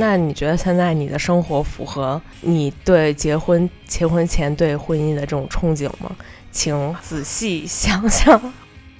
[0.00, 6.10] 那你觉得现在你的生活符合你对结婚、结婚前对婚姻的这种憧憬吗？
[6.50, 8.40] 请仔细想想。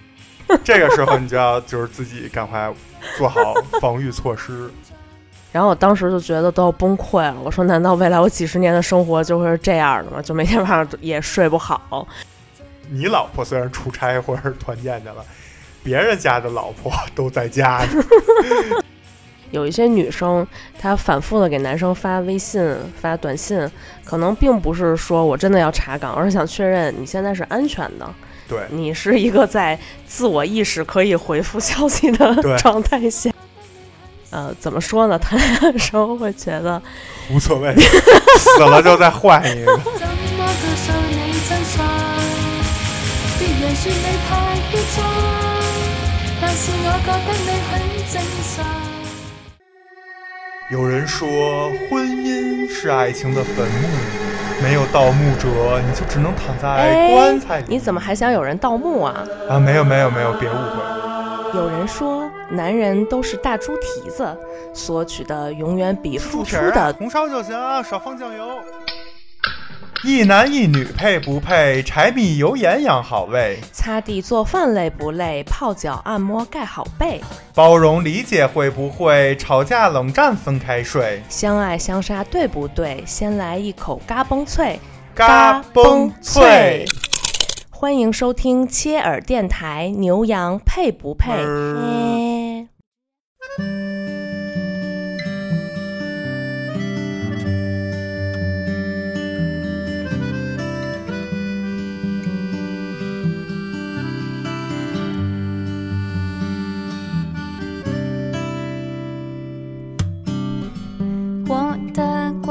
[0.62, 2.70] 这个时候你就要就是自己赶快
[3.16, 4.70] 做好防御措施。
[5.50, 7.36] 然后我当时就觉得都要崩溃了。
[7.42, 10.20] 我说：“难道未来我几十年的生活就会是这样的吗？
[10.22, 12.06] 就每天晚上也睡不好？”
[12.88, 15.24] 你老婆虽然出差或者是团建去了，
[15.82, 17.84] 别人家的老婆都在家。
[19.50, 20.46] 有一些女生，
[20.78, 23.68] 她反复的给男生发微信、发短信，
[24.04, 28.08] 可能并不是说我真的要查岗，而是想确认你现在是安全的。
[28.48, 33.30] 对，你是一个在自我意识可以回复消息的状态下。
[34.30, 35.18] 呃，怎么说呢？
[35.18, 36.80] 谈恋爱的时候会觉得
[37.32, 37.74] 无所谓，
[38.38, 39.80] 死了就再换一个。
[50.70, 53.88] 有人说，婚姻是爱情的坟墓，
[54.62, 57.64] 没有盗墓者，你就只能躺在棺材里。
[57.66, 59.24] 你怎么还想有人盗墓啊？
[59.48, 61.58] 啊，没有没有没有，别误会。
[61.58, 64.24] 有人说，男人都是大猪蹄子，
[64.72, 68.60] 索取的永远比付出的红烧就行，少放酱油。
[70.02, 71.82] 一男一女配不配？
[71.82, 73.58] 柴米油盐养好胃。
[73.70, 75.42] 擦地做饭累不累？
[75.42, 77.20] 泡脚按摩盖好被。
[77.54, 79.36] 包容理解会不会？
[79.36, 81.22] 吵架冷战分开睡。
[81.28, 83.04] 相爱相杀对不对？
[83.04, 84.80] 先来一口嘎嘣脆。
[85.14, 86.86] 嘎嘣脆。
[87.68, 91.44] 欢迎收听切耳电台，牛羊配不配？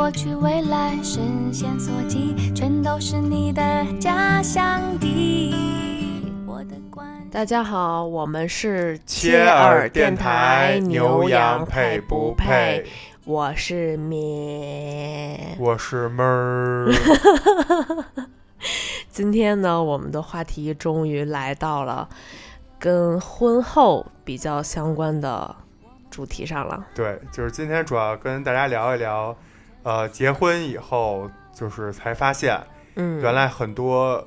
[0.10, 1.20] 过去未来，视
[1.54, 5.54] 线所及，全都是你的家乡地。
[7.30, 12.84] 大家好，我们是切耳电台，牛羊配不配？
[13.24, 16.92] 我是咩，我是妹儿。
[19.12, 22.10] 今天呢，我们的话题终于来到了
[22.80, 25.56] 跟婚后比较相关的
[26.10, 26.84] 主题上了。
[26.96, 29.38] 对，就是今天主要跟大家聊一聊。
[29.84, 32.60] 呃，结婚以后就是才发现，
[32.96, 34.26] 嗯，原来很多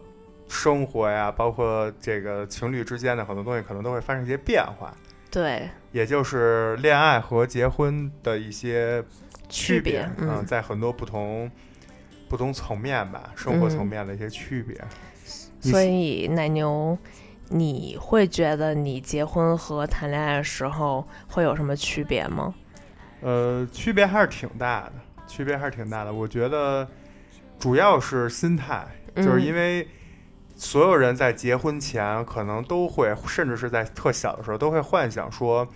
[0.48, 4.94] 生活呀，包括这个情侣之间的很多东西，可能都会发生一些变化。
[5.30, 9.02] 对，也就是恋爱和结婚的一些
[9.48, 11.50] 区别，嗯，在很多不同
[12.28, 14.78] 不同层面吧，生活层面的一些区别。
[15.60, 16.98] 所以奶牛，
[17.48, 22.54] 你会觉得你结婚和谈恋爱的时候会有什么区别吗？
[23.20, 24.92] 呃，区别还是挺大的。
[25.32, 26.86] 区别还是挺大的，我觉得
[27.58, 29.88] 主要是心态，就是因为
[30.54, 35.66] 所有人在结婚前可能都会，甚至是在特小的时候都会幻想说，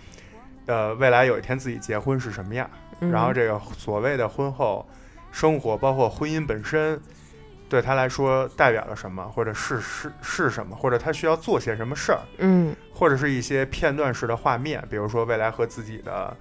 [0.67, 2.69] 呃，未来有一天自己结婚是什么样，
[2.99, 4.87] 然后这个所谓的婚后
[5.31, 7.01] 生活，包括婚姻本身，
[7.67, 16.37] 对他来说代表了什么，或者是是是什么，或者他需要做些什么事儿，嗯，或者是一些片段式的画面，比如说未来和自己的。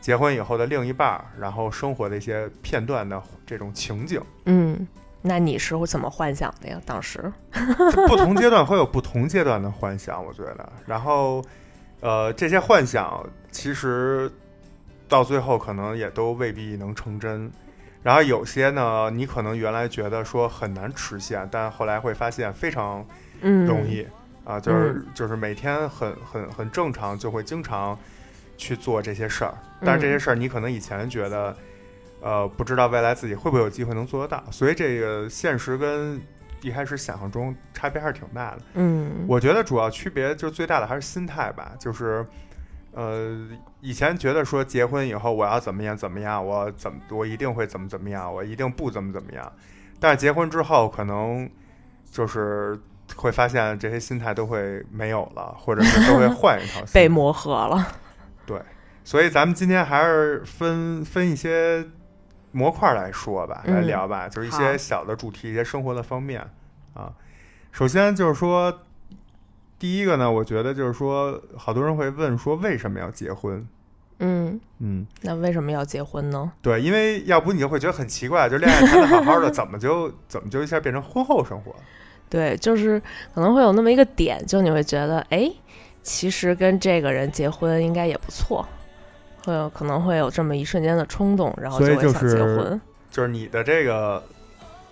[0.00, 4.86] 结婚以后的另一半，然后生活的一些片段的这种情景，嗯，
[5.20, 6.80] 那你是怎么幻想的呀？
[6.86, 7.30] 当时，
[8.06, 10.72] 不同阶段会有不同阶段的幻想，我觉得。
[10.86, 11.44] 然后，
[12.00, 14.30] 呃，这些幻想其实
[15.08, 17.50] 到最后可能也都未必能成真。
[18.00, 23.04] 然后有些呢，你可能原来觉得说很难实现，但后来会发现非常
[23.42, 24.06] 容易
[24.44, 27.98] 啊，就是就是每天很很很正常，就会经常。
[28.58, 31.56] 去做这些事儿，但是这些事儿你可能以前觉得，
[32.20, 36.20] 呃，不知道未来自己会不会有机会能做得到，所以这个现实跟
[36.60, 38.58] 一开始想象中差别还是挺大的。
[38.74, 42.26] 嗯，我觉得主要区别就最大的还是心态吧，就是，
[42.92, 43.46] 呃，
[43.80, 49.50] 以前觉得说结婚以后我要怎么样怎么样，我怎么我一定会怎么怎么样，我一定不怎么怎么样，
[50.00, 51.48] 但是结婚之后可能
[52.10, 52.76] 就是
[53.14, 57.86] 会发现这些心态都会没有了，或者是都会换一套， 被磨合了。
[58.48, 58.58] 对，
[59.04, 61.84] 所以咱们今天还是分分一些
[62.50, 66.40] 模块来说吧，来聊吧，就是一些小的主题，一些生活的方面
[66.94, 67.12] 啊。
[67.70, 68.80] 首先就是说，
[69.78, 73.68] 第一个呢，我觉得就是说，好多人会问说，为什么要结婚？
[74.20, 76.50] 嗯嗯，那为什么要结婚呢？
[76.62, 81.76] 对，因为要不你就会觉得很奇怪，就恋爱谈的好好的，怎么就怎么就一下变成婚后生活？
[82.30, 82.98] 对，就是
[83.34, 85.52] 可能会有那么一个点，就你会觉得，哎。
[86.08, 88.66] 其实跟这个人结婚应该也不错，
[89.44, 92.80] 会有可能会有这么一瞬间的冲动，然后所以会想结就是婚。
[93.10, 94.22] 就是你的这个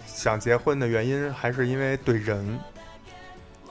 [0.04, 2.58] 想结婚的原因，还是因为对人，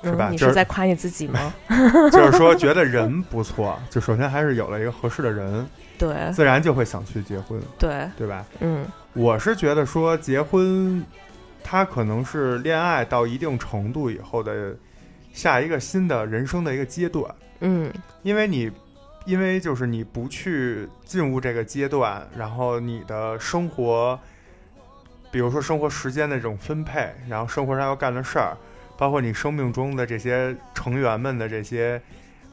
[0.03, 1.53] 是吧嗯，你是是在夸你自己吗？
[2.11, 5.67] 就是说觉得人不错，就首先还是有了一个合适的人，
[5.99, 8.43] 对自然就会想去结婚，对，对吧？
[8.59, 11.05] 嗯我是觉得说结婚，
[11.63, 14.75] 它可能是恋爱到一定程度以后的
[15.35, 17.93] 下一个新的人生的一个阶段，嗯
[18.23, 18.71] 因为你。
[19.27, 24.19] 因为就是你不去进入这个阶段，然后你的生活，
[25.31, 28.55] 比如说生活时间的这种分配，然后生活上要干的事儿，
[28.99, 31.99] 包括你生命中的这些成员们的这些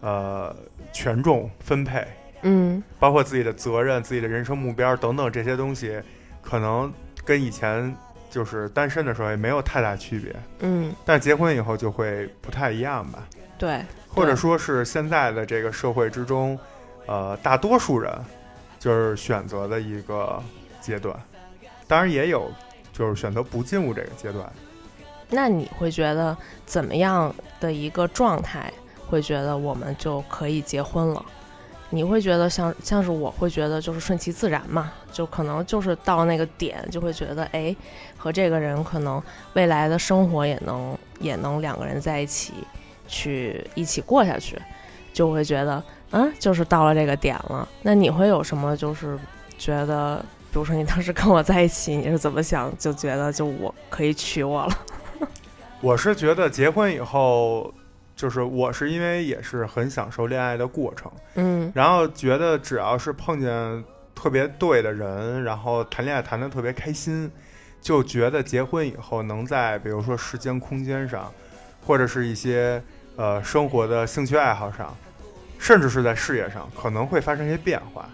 [0.00, 0.56] 呃
[0.94, 2.06] 权重分配，
[2.40, 6.00] 嗯包括自己的责任、自己的人生目标等等这些东西，
[6.40, 6.90] 可能
[7.23, 7.94] 跟以前
[8.32, 16.58] 就是单身的时候也没有太大区别，嗯，但结婚以后就会不太一样吧，对，或者说是现在的这个社会之中，
[17.05, 18.11] 呃，大多数人
[18.79, 20.43] 就是选择的一个
[20.81, 21.14] 阶段，
[21.87, 22.50] 当然也有
[22.90, 24.50] 就是选择不进入这个阶段。
[25.29, 26.34] 那你会觉得
[26.64, 28.73] 怎么样的一个状态，
[29.06, 31.23] 会觉得我们就可以结婚了？
[31.94, 37.77] 你会觉得像像是我会觉得就是顺其自然嘛，就可能就是到那个点就会觉得，哎，
[38.17, 39.23] 和这个人可能
[39.53, 42.55] 未来的生活也能也能两个人在一起
[43.06, 44.59] 去一起过下去，
[45.12, 47.69] 就会觉得，嗯，就是到了这个点了。
[47.83, 49.19] 那你会有什么就是
[49.59, 54.79] 觉得，比如说你当时跟我在一起，你是怎么想，就觉得就我可以娶我了？
[55.83, 57.75] 我是觉得结婚以后，
[58.23, 63.85] 就是我是因为也是很享受恋爱的过程，嗯然后觉得只要是碰见
[64.15, 67.29] 特别对的人，然后谈恋爱谈得特别开心，
[67.81, 71.33] 就觉得结婚以后能在比如说时间空间上，
[71.85, 72.81] 或者是一些
[73.17, 74.97] 呃生活的兴趣爱好上，
[75.59, 78.09] 甚至是在事业上，可能会发生一些变化，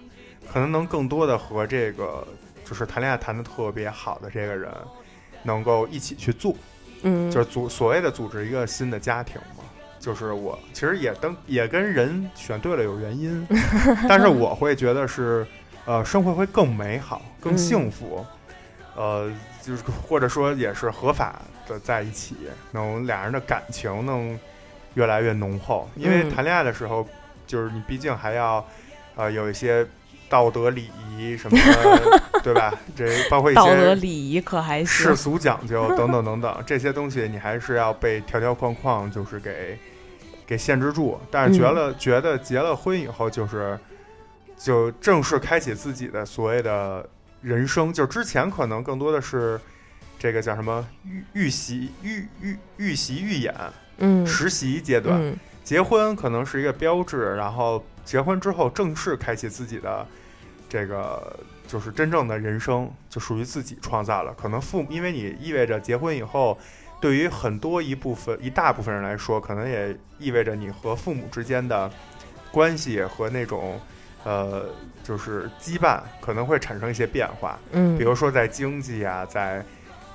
[0.50, 2.26] 可能能更多的和这个
[2.64, 4.72] 就是谈恋爱谈得特别好的这个人，
[5.43, 6.54] 能够一起去做。
[7.02, 9.64] 嗯，就是组所谓的组织一个新的家庭嘛。
[10.00, 13.46] 就是我其实也跟也跟人选对了有原因，
[14.08, 15.46] 但是我会觉得是，
[15.84, 18.24] 呃，生活会更美好、更幸福，
[18.96, 19.30] 呃，
[19.62, 22.36] 就是或者说也是合法的在一起，
[22.72, 24.38] 能俩人的感情能
[24.94, 25.88] 越来越浓厚。
[25.96, 27.06] 因为嗯谈恋爱的时候，
[27.46, 28.64] 就是你毕竟还要，
[29.16, 29.86] 呃，有一些
[30.28, 32.72] 道德礼仪什么的， 对吧？
[32.96, 35.16] 这包括一些道德礼仪可还行世。
[35.16, 39.78] 俗讲究等等等等这些东西，你还是要被条条框框就是给
[40.48, 41.20] 给限制住。
[41.30, 43.78] 但是觉嗯、觉得结了婚以后，就是
[44.56, 47.06] 就正式开启自己的所谓的
[47.42, 47.92] 人生。
[47.92, 49.60] 就之前可能更多的是
[50.18, 53.54] 这个叫什么预预习预预预习预演
[53.98, 60.06] 嗯，实习阶段，嗯结婚可能是一个标志，然后结婚之后正式开启自己的
[60.66, 64.32] 这个就是真正的人生，就属于自己创造了。
[64.32, 66.56] 可能父母，因为你意味着结婚以后，
[67.00, 71.90] 对于很多一部分一大部分人来说，可能也意味着你和父母之间的
[72.50, 73.80] 关系和那种
[74.24, 74.66] 呃
[75.04, 77.58] 就是羁绊可能会产生一些变化。
[77.72, 79.64] 嗯，比如说在经济啊，在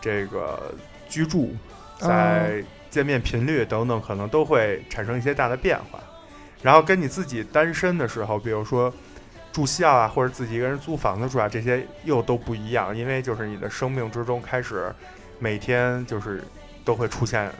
[0.01, 0.73] 这个
[1.07, 1.55] 居住，
[2.01, 5.99] 哦在见面频率等等，可能都会产生一些大的变化。
[6.61, 8.93] 然后跟你自己单身的时候，比如说
[9.51, 14.93] 住校啊，或者自己一个人租房子住啊，这些又都不一样，因为就是你的生命之中开始
[15.39, 16.43] 每天就是
[16.83, 17.51] 都会出现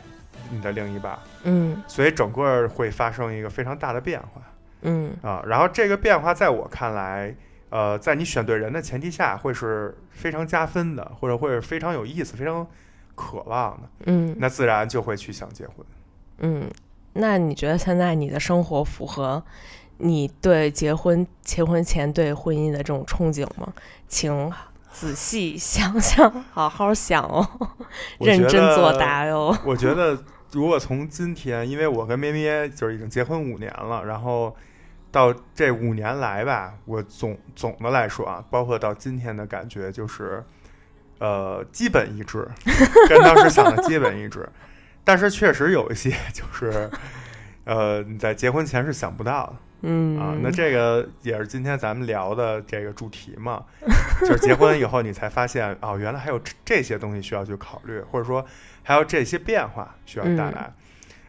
[0.50, 4.42] 你的另一半，嗯所以整个会发生一个非常大的变化。
[4.82, 7.34] 嗯啊，然后这个变化在我看来，
[7.70, 12.66] 呃，在你选对人的前提下，会是非常加分的，或者会是非常有意思、非常
[13.14, 15.76] 渴望的，嗯那自然就会去想结婚。
[16.38, 16.70] 嗯，
[17.14, 19.42] 那你觉得现在你的生活符合
[19.96, 23.72] 你对结婚结婚前对婚姻的这种憧憬吗？
[24.06, 24.52] 请
[24.94, 27.46] 仔细想想， 好好想哦，
[28.20, 29.54] 认真作答哟。
[29.64, 30.16] 我觉得，
[30.52, 34.54] 如果从今天，因为我跟咩咩就是已经结婚五年了，然后
[35.10, 40.44] 到这五年来吧，我总总的来说啊，包括到今天的感觉就是，
[41.18, 42.48] 呃，基本一致，
[43.10, 44.48] 跟当时想的基本一致，
[45.02, 46.88] 但是确实有一些就是，
[47.64, 49.56] 呃，你在结婚前是想不到的。
[49.84, 53.62] 嗯啊，那这个也是今天咱们聊的这个主题嘛，
[54.20, 58.44] 就是结婚以后你才发现哦，原来还有这这些东西需要去考虑，或者说
[58.82, 60.72] 还有这些变化需要带来，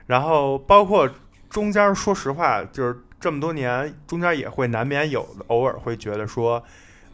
[0.07, 1.09] 然后包括
[1.49, 6.63] 中间，说实话，就是这么多年中间也会难免有的偶尔会觉得说。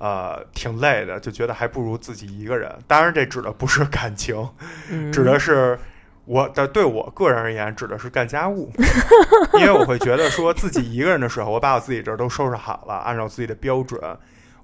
[0.04, 2.76] 呃，挺累的，就觉得还不如自己一个人。
[2.88, 4.50] 当然，这指的不是感情，
[4.90, 5.78] 嗯指的是
[6.26, 8.72] 我的对我个人而言指的是干家务，
[9.60, 14.00] 因为我会觉得说自己一个人的时候，我把我自己这儿都收拾好了，按照自己的标准，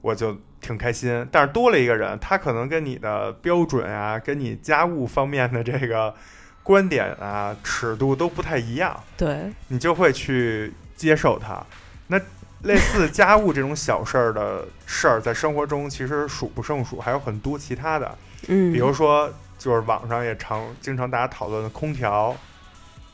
[0.01, 1.27] 我就挺开心。
[1.31, 6.13] 但是多了一个人，他可能跟你的标准啊，跟你家务方面的这个
[6.61, 11.61] 观点啊、尺度都不太一样，对，你就会去接受他。
[12.05, 12.21] 那
[12.63, 19.29] 类似家务这种小事儿的事儿，在生活中其实数不胜数，还有很多其他的，嗯，比如说。
[19.57, 22.35] 就是网上也常经常大家讨论的空调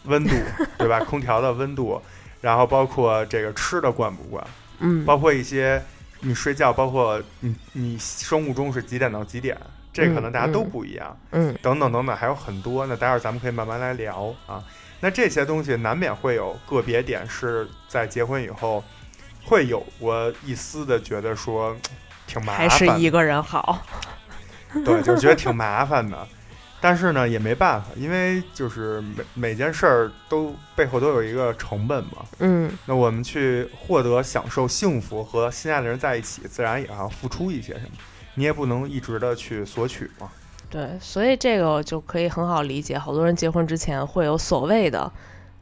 [0.06, 0.36] 温度，
[0.78, 1.00] 对吧？
[1.00, 2.02] 空调的温度，
[2.42, 4.46] 然后包括这个吃的惯不惯，
[4.80, 5.82] 嗯，包括一些
[6.20, 9.58] 你睡觉，包括你你生物钟是几点到几点，
[9.94, 12.86] 这可能大家都不一样，嗯，等等等等，还有很多。
[12.88, 14.64] 那待会儿咱们可以慢慢来聊啊。
[15.00, 18.82] 那这些东西难免会有个别点是在结婚以后
[19.44, 21.76] 会有过一丝的觉得说
[22.26, 23.82] 挺麻烦，还是一个人好。
[24.84, 26.27] 对，就觉得挺麻烦的，
[26.82, 32.25] 但是呢也没办法，因为就是每每件事儿都背后都有一个成本嘛。
[32.39, 37.92] 嗯，那我们去获得享受幸福和心爱的人在一起，自然也要付出一些什么，
[38.36, 40.30] 你也不能一直的去索取嘛。
[40.70, 45.12] 对，所以这个就可以很好理解，好多人结婚之前会有所谓的。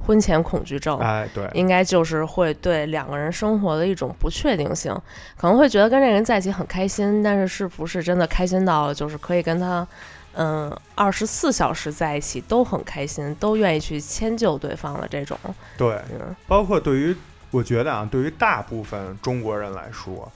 [0.06, 4.94] 婚前恐惧症，哎，对，应该就是会对两个人生活的一种不确定性，
[5.38, 9.88] 可能会觉得跟这个人在一起很开心，但是是不是真的开心到就是可以跟他，
[10.34, 15.38] 嗯，二十四小时在一起都很开心，都愿意去迁就对方的这种？
[15.78, 16.02] 对，
[16.48, 17.16] 包括对于
[17.52, 20.30] 我觉得啊，对于大部分中国人来说，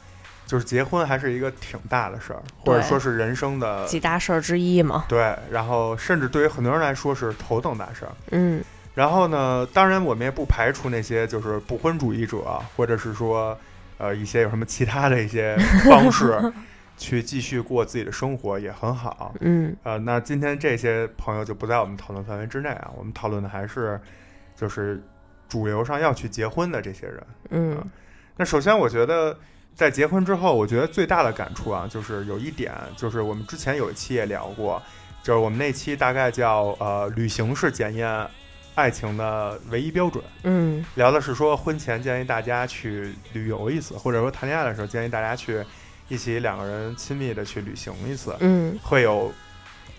[0.46, 5.06] 就是结婚还是一个挺大的事儿，或者说是人生的几大事儿之一嘛。
[5.10, 8.12] 对，然后甚至对于很多人来说是头等大事儿。
[8.30, 8.64] 嗯。
[8.96, 9.68] 然后呢？
[9.74, 13.56] 当然，我们也不排除那些就是不婚主义者，或者是说，
[13.98, 16.40] 呃，一些有什么其他的一些方式，
[16.98, 19.36] 去继续过自己的生活也很好。
[19.42, 22.90] 嗯，呃，那今天这些朋友就不在我们讨论范围之内啊。
[22.98, 24.00] 我们讨论的还是
[24.56, 25.04] 就是
[25.50, 27.24] 主流上要去结婚的这些人。
[27.50, 27.84] 嗯，
[28.38, 29.38] 那首先我觉得
[29.74, 34.82] 在结婚之后，我觉得最大的感触啊，就是有一点，就是我们之前有一期也聊过，
[35.22, 38.26] 就是我们那期大概叫呃，旅行式检验。
[38.76, 45.64] 爱情的唯一标准，嗯，聊的是说婚前建议大家去旅游一次，或者说谈恋爱的时候建议大家去
[46.10, 49.32] 一起两个人亲密的去旅行一次，嗯，会有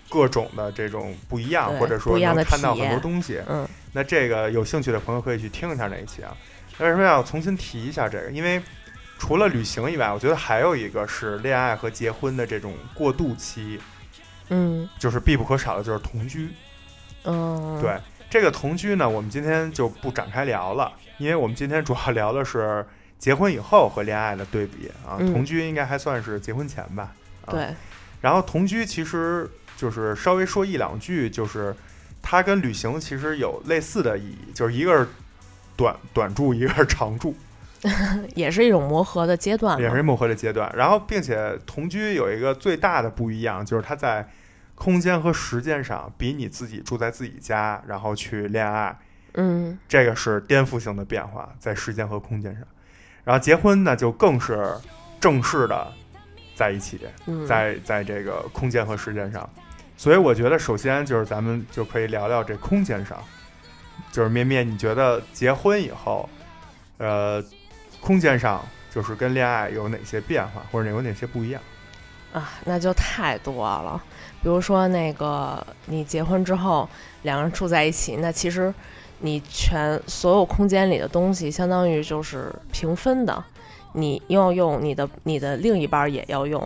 [0.09, 6.37] 各种的这种不一样，或者说能看到很多东西，嗯，那这个有兴趣的朋友可以去听一下那一期啊。
[6.77, 8.29] 为什么要重新提一下这个？
[8.29, 8.61] 因为
[9.17, 13.79] 除了旅行以外，我觉得还有一个是恋爱和结婚的这种过渡期，
[14.49, 16.49] 嗯，就是必不可少的就是同居，
[17.23, 17.99] 嗯，对。
[18.29, 22.85] 这个同居呢，我们今天就不展开聊了，因为我们今天主要聊的是
[23.17, 25.15] 结婚以后和恋爱的对比啊。
[25.17, 27.13] 同居应该还算是结婚前吧。
[27.49, 27.67] 对。
[28.19, 31.73] 然后同居其实就是稍微说一两句，就是
[32.21, 35.07] 它跟旅行其实有类似的意义，就是一个是
[35.77, 37.33] 短短住，一个是长住，
[38.35, 39.79] 也是一种磨合的阶段。
[39.79, 40.69] 也是磨合的阶段。
[40.75, 44.29] 然后，并且同居有一个最大的不一样，就是它在。
[44.77, 48.95] 空间和时间上比你自己住在自己家，然后去恋爱，
[49.33, 52.63] 嗯，这个是颠覆性的变化，在时间和空间上。
[53.23, 54.71] 然后结婚呢，就更是
[55.19, 55.91] 正式的
[56.55, 56.99] 在一起，
[57.47, 59.49] 在在这个空间和时间上。
[59.97, 63.17] 所以我觉得，首先就是咱们就可以聊聊这空间上，
[64.11, 66.29] 就是咩咩，你觉得结婚以后，
[66.99, 67.43] 呃，
[67.99, 71.59] 空间上就是跟恋爱有哪些变化，或者有哪些不一样？
[72.31, 74.03] 啊，那就太多了。
[74.47, 76.87] 比如说，那个你结婚之后，
[77.23, 78.73] 两个人住在一起，那其实
[79.19, 83.43] 你全所有空间里的东西，相当于就是平分的，
[83.91, 86.65] 你要用，你的你的另一半也要用。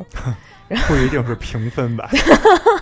[0.88, 2.08] 不一定是平分吧，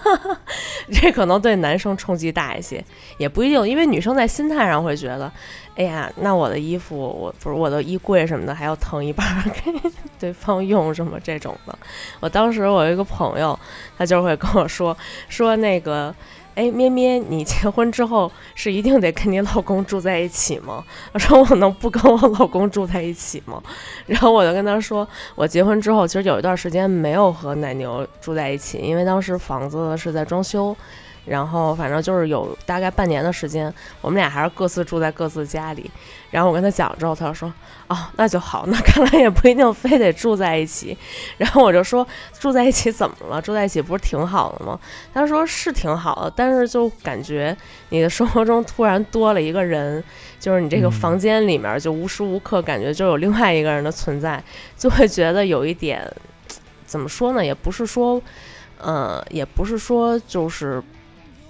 [0.91, 2.83] 这可能对男生冲击大一些，
[3.17, 5.31] 也不一定，因为女生在心态上会觉得，
[5.79, 9.71] 哎呀，那我的衣服，我不是我的衣柜什么的，还要腾一半给
[10.19, 11.79] 对方用什么这种的。
[12.19, 13.57] 我当时我有一个朋友，
[13.97, 14.95] 他就会跟我说
[15.29, 16.13] 说那个。
[16.55, 20.83] 哎，咩咩，你结婚之后是一定得跟你老公住在一起吗？
[21.13, 23.63] 我说我能不跟我老公住在一起吗？
[24.05, 30.75] 然后我就跟他说，我结婚之后其实有一段时间没有和奶牛住在一起，因为当时房子是在装修。
[31.29, 33.71] 然后反正就是有大概半年的时间，
[34.01, 35.91] 我们俩还是各自住在各自家里。
[36.31, 37.53] 然后我跟他讲之后，他就说
[37.87, 40.97] ：“哦，那就好，那看来也不一定非得住在一起。”
[41.37, 42.07] 然后我就说
[42.39, 43.39] ：“住在一起怎么了？
[43.39, 44.79] 住在一起不是挺好的吗？”
[45.13, 47.55] 他说：“是挺好的，但是就感觉
[47.89, 50.03] 你的生活中突然多了一个人，
[50.39, 54.43] 就是你这个房间里面就无时无刻感觉就有另外一个人的存在，
[54.75, 56.11] 就会觉得有一点
[56.85, 57.45] 怎么说呢？
[57.45, 58.19] 也不是说，
[58.79, 60.81] 呃，也不是说就是。”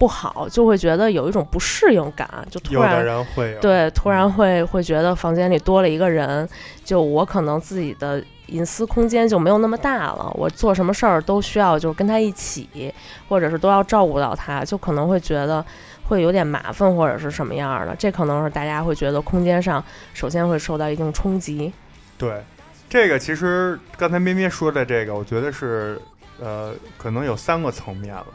[0.00, 6.48] 不好，就会觉得有一种不适应感，就突然人会有，对，突然会会觉得房间里多了一个人，
[6.82, 12.94] 就我可能自己的隐私空间就没有那么大了，我做什么事儿都需要就跟他一起，
[13.28, 15.62] 或者是都要照顾到他，就可能会觉得
[16.08, 21.70] 会有点麻烦或者是什么样儿的，这可能是大家会觉得空间上首先会受到一定冲击。
[22.16, 22.42] 对，
[22.88, 26.00] 这个其实刚才咩咩说的这个，我觉得是
[26.40, 28.26] 呃，可能有三个层面了。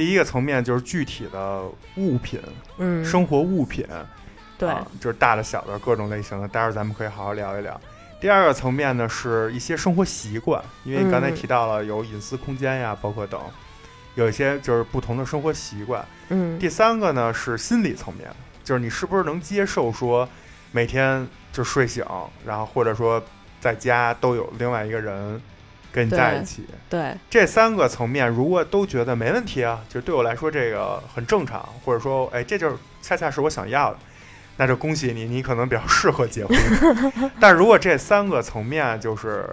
[0.00, 1.62] 第一个层面就是具体的
[1.96, 2.40] 物品，
[2.78, 3.86] 嗯，生活物品，
[4.56, 7.78] 对，啊就是大的小的各种类型的，待会儿咱们可以好好聊一聊。
[8.18, 13.38] 第二个层面呢，是一些生活习惯，因为刚才嗯提到了有隐私空间呀，包括等，
[14.14, 16.02] 有一些就是不同的生活习惯。
[16.30, 18.26] 嗯，第三个呢是心理层面，
[18.64, 20.26] 就是你是不是能接受说
[20.72, 22.02] 每天就睡醒，
[22.46, 23.22] 然后或者说
[23.60, 25.38] 在家都有另外一个人
[25.92, 26.64] 跟你在一起。
[26.88, 33.98] 对，这三个层面如果都觉得没问题啊，就对我来说这个很正常，或者说哎这就是恰恰是我想要的，
[34.56, 36.56] 那就恭喜你，你可能比较适合结婚。
[37.40, 39.48] 但如果这三个层面就是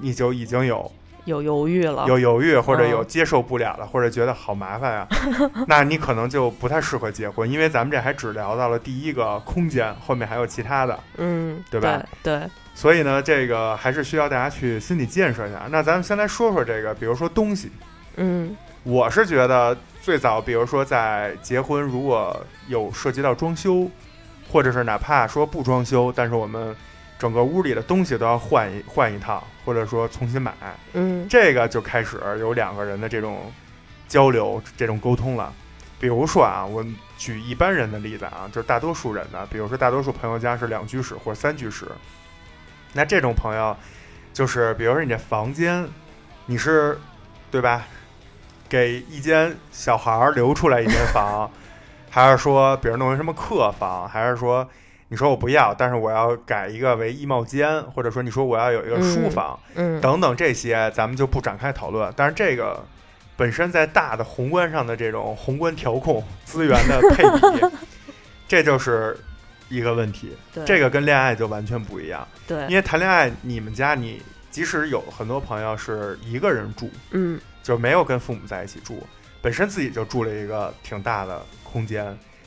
[0.00, 0.90] 你就已经有
[1.24, 5.08] 有犹豫了，有犹豫，或者有嗯接受不了了，或者觉得好麻烦呀、
[5.66, 12.38] 那你可能就不太适合结婚，因为咱们这还只聊到了第一个空间，后面还有其他的，嗯，对吧对？
[12.38, 15.62] 对，所以呢，这个还是需要大家去心理建设一下。
[15.70, 17.70] 那咱们先来说说这个，比如说东西，
[18.16, 18.56] 嗯。
[18.82, 22.38] 我是觉得最早，比如说在结婚，如果
[22.68, 23.90] 有涉及到装修，
[24.52, 26.76] 或者是哪怕说不装修，但是我们
[27.18, 30.52] 整个屋里的东西都要换一换一套，或者说重新买，
[30.92, 31.26] 嗯。
[31.30, 33.50] 这个就开始有两个人的这种
[34.06, 35.50] 交流、这种沟通了。
[35.98, 36.84] 比如说啊，我
[37.16, 41.86] 举一般人的例子啊，就是大多数人的，比如说大多数朋友家是两居室或者三居室，
[42.94, 43.76] 那这种朋友
[44.32, 45.86] 就是，比如说你这房间，
[46.46, 46.98] 你是
[47.50, 47.86] 对吧？
[48.66, 51.48] 给一间小孩儿留出来一间房，
[52.10, 54.66] 还是说，比如弄成什么客房，还是说
[55.08, 59.60] 你说我不要，但是我要改一个为衣帽间，或者说你说我要有一个书嗯房。
[59.74, 62.12] 嗯，等等这些，咱们就不展开讨论。
[62.16, 62.84] 但是这个
[63.36, 67.76] 本身在大的宏观上的这种宏观调控资源的配比，
[68.48, 69.16] 这就是
[69.68, 70.36] 一个问题。
[70.52, 79.02] 对这个跟恋爱就完全不一样，对因，为谈恋爱，你们家你即使有很多朋友是一个人住，嗯就没有跟父母在一起住，
[79.40, 82.04] 本身自己就住了一个挺大的空间，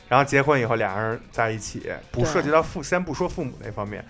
[0.08, 4.06] 然后结婚以后俩人在一起，不涉及到父，先不说父母那方面。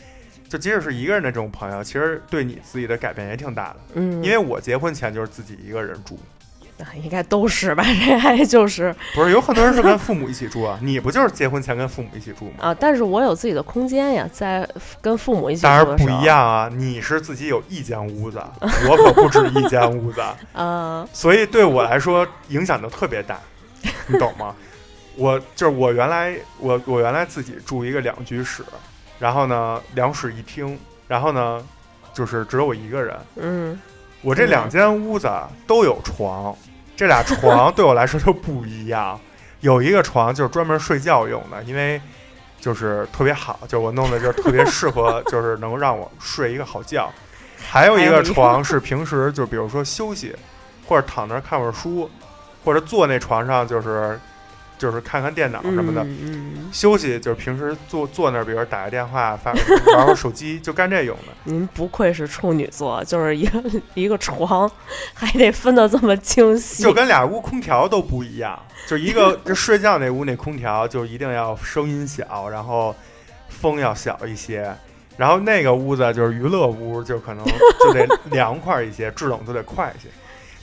[0.49, 3.79] 就即使是一个人的这种朋友，其实对你自己的改变也挺大的。
[3.95, 6.23] 嗯，因为我结婚前就是自己一个人住，啊
[7.03, 10.77] 应该都是吧， 这还就是不是有很多人是跟父母一起住啊？
[10.81, 12.51] 你不就是结婚前跟父母一起住吗？
[12.59, 14.67] 啊，但是我有自己的空间呀，在
[15.01, 16.69] 跟父母一起当然住的时候不一，样啊！
[16.71, 18.41] 你是自己有一间屋子，
[18.89, 20.21] 我可不止一间屋子，
[20.53, 23.39] 啊，所以对我来说影响就特别大，
[24.07, 24.55] 你懂吗？
[25.15, 28.63] 我就是我原来我我原来自己住一个两居室，
[29.17, 31.59] 然后呢两室一厅，然后呢
[32.13, 33.81] 就是只有我一个人，嗯
[34.21, 35.29] 我这两间屋子
[35.67, 36.53] 都有床，
[36.97, 39.17] 这俩床对我来说就不一样。
[39.61, 42.01] 有一个床就是专门睡觉用的，因为
[42.59, 47.07] 就是特别好，就我弄的就是特别适合， 就是能让我睡一个好觉。
[47.69, 50.35] 还有一个床是平时就比如说休息，
[50.87, 52.09] 或者躺那儿看会儿书，
[52.65, 54.19] 或者坐那床上就是
[54.77, 56.05] 就是看看电脑什么的。
[56.71, 61.33] 休息就是平时坐坐那儿，比如打个电话、发玩会儿手机，就干这用的。
[61.45, 63.63] 您不愧是处女座，就是一个
[63.95, 64.69] 一个床，
[65.13, 72.93] 还得分得这么清晰，就跟俩屋空调都不一样，就一个 就睡觉那屋那空调就一定要声音小，然后
[73.47, 74.75] 风要小一些，
[75.15, 80.09] 然后那个屋子就是娱乐屋，就可能就得凉快一些，制冷就得快一些，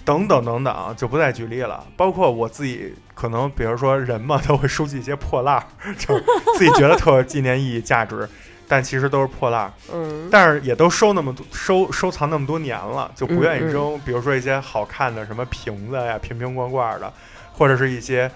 [0.05, 1.85] 等等等等，就不再举例了。
[1.97, 5.65] 包括我自己，可能比如说人嘛，都会收集一些破烂儿，
[5.99, 6.15] 就
[6.59, 8.29] 自己觉得特有纪念意义、价值，
[8.69, 9.73] 但其实都是破烂儿。
[9.93, 14.01] 嗯但是也都收那么多收收藏那么多年了，就不愿意嗯嗯扔。
[14.05, 17.13] 比如说一些好看的什么瓶子呀、瓶瓶罐罐的，
[17.53, 18.31] 或者是一些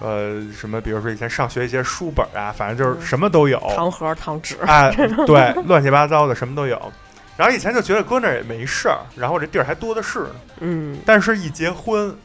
[0.00, 3.58] 呃什么，比如说以前上学一些书本啊，反正就是什么都有。
[3.74, 4.90] 糖盒、糖纸，啊，
[5.26, 6.92] 对，乱七八糟的什么都有。
[7.36, 10.34] 然后以前就觉得搁那儿也没事儿，然后这地儿还多的是呢。
[10.60, 12.16] 嗯但是，一结婚，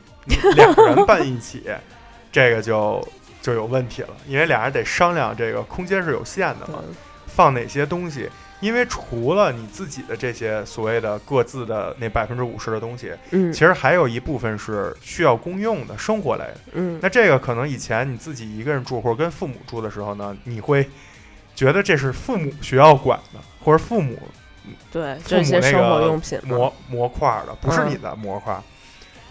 [0.55, 1.63] 两个人办一起，
[2.31, 3.05] 这个就
[3.41, 6.83] 就有问题了，因为俩人得商量，这个空间是有限的嘛。
[7.25, 8.29] 放哪些东西。
[8.61, 16.57] 因为除了你自己的这些所谓的各自的那百分之五十的东西，嗯其实还有一部分是需要公用的生活类的。
[16.73, 20.85] 嗯那这个可能以前你自己一个人住或者跟父母住的时候呢，你会
[21.55, 24.19] 觉得这是父母需要管的，或者父母
[24.91, 28.61] 对父这些生活用品模模块儿的，不是嗯你的模块儿。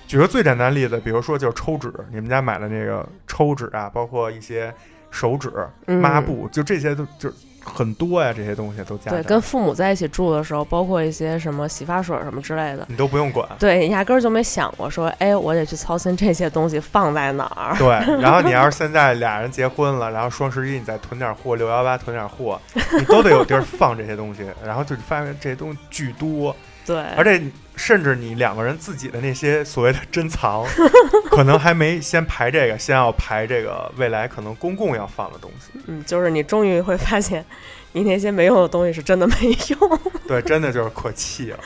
[0.06, 4.72] 举个最简单的例子，比如说就是抽纸，你们家买的那个抽纸啊，包括一些
[5.10, 5.52] 手纸、
[5.86, 7.30] 嗯抹布，就这些都就
[7.68, 13.48] 很多呀，这些东西都加对，跟父母在一起住的时候，包括一些什么洗发水什么之类的，你都不用管。
[13.58, 17.76] 对，你压根儿就没想过说，哎，我得去操心这些东西放在哪儿。
[17.76, 17.88] 对，
[18.20, 22.60] 然后你要是 现在俩人结婚了，然后双十一你再囤点货，六幺八囤点货，
[22.98, 26.54] 你都得有地儿放这些东西，然后就发现这些东西巨多，
[26.86, 30.66] 对，而且你甚至你两个人自己的那些所谓的珍藏，
[31.30, 35.80] 可能还没先排这个，先要排这个未来可能公共要放的东西。
[35.86, 37.44] 嗯，就是你终于会发现，
[37.92, 39.34] 你那些没用的东西是真的没
[39.68, 40.00] 用。
[40.26, 41.58] 对，真的就是可气了。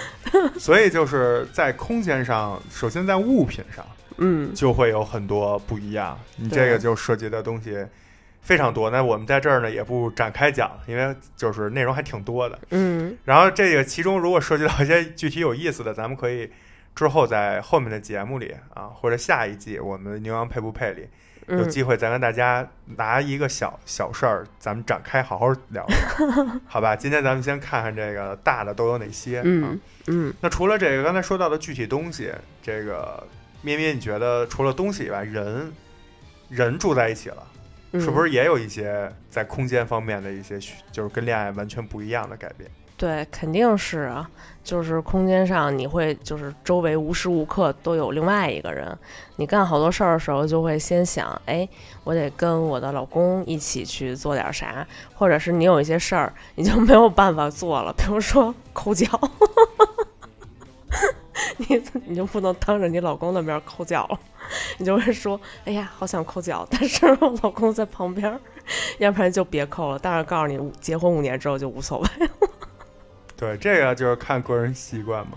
[0.58, 3.84] 所以就是在空间上，首先在物品上
[4.18, 7.84] 嗯，就会有很多不一样，你这个就涉及的东西
[8.42, 8.90] 非常多。
[8.90, 12.58] 那我们在这儿呢也不展开讲，因为就是内容还挺多的。
[12.70, 16.50] 嗯，然后这个其中如果涉及到一些具体有意思的，咱们可以
[16.94, 21.08] 之后在后面的节目里啊，或者下一季我们牛羊配不配里
[21.48, 25.88] 有嗯，机会再跟大家拿一个小小事儿，咱们展开好好聊聊，
[26.66, 26.94] 好吧？
[26.94, 29.38] 今天咱们先看看这个大的都有哪些。
[29.38, 32.30] 啊嗯，嗯，那除了这个刚才说到的具体东西，
[32.62, 33.26] 这个
[33.60, 35.72] 咩咩，你觉得除了东西以外，人
[36.48, 37.42] 人住在一起了，
[37.92, 42.70] 嗯是不是也有一些在空间方面的一些需，就是跟恋爱完全不一样的改变？
[42.96, 44.30] 对，肯定是啊，
[44.62, 48.96] 就是空间上你会就是周围无时无刻都有另外一个人，
[49.36, 51.68] 你干好多事儿的时候就会先想，哎，
[52.04, 59.08] 我得跟我的老公一起去做点啥，或者是你有一些事儿你就没有办法做了，比如说抠脚。
[61.68, 64.18] 你你就不能当着你老公的面抠脚了，
[64.78, 68.40] 你就会说：“哎呀，好想抠脚，但是我老公在旁边儿，
[68.98, 72.32] 要不然就别抠了。”但是告诉你，结婚五年之后就无所谓了。
[73.36, 75.32] 对，这个就是看个人习惯嘛。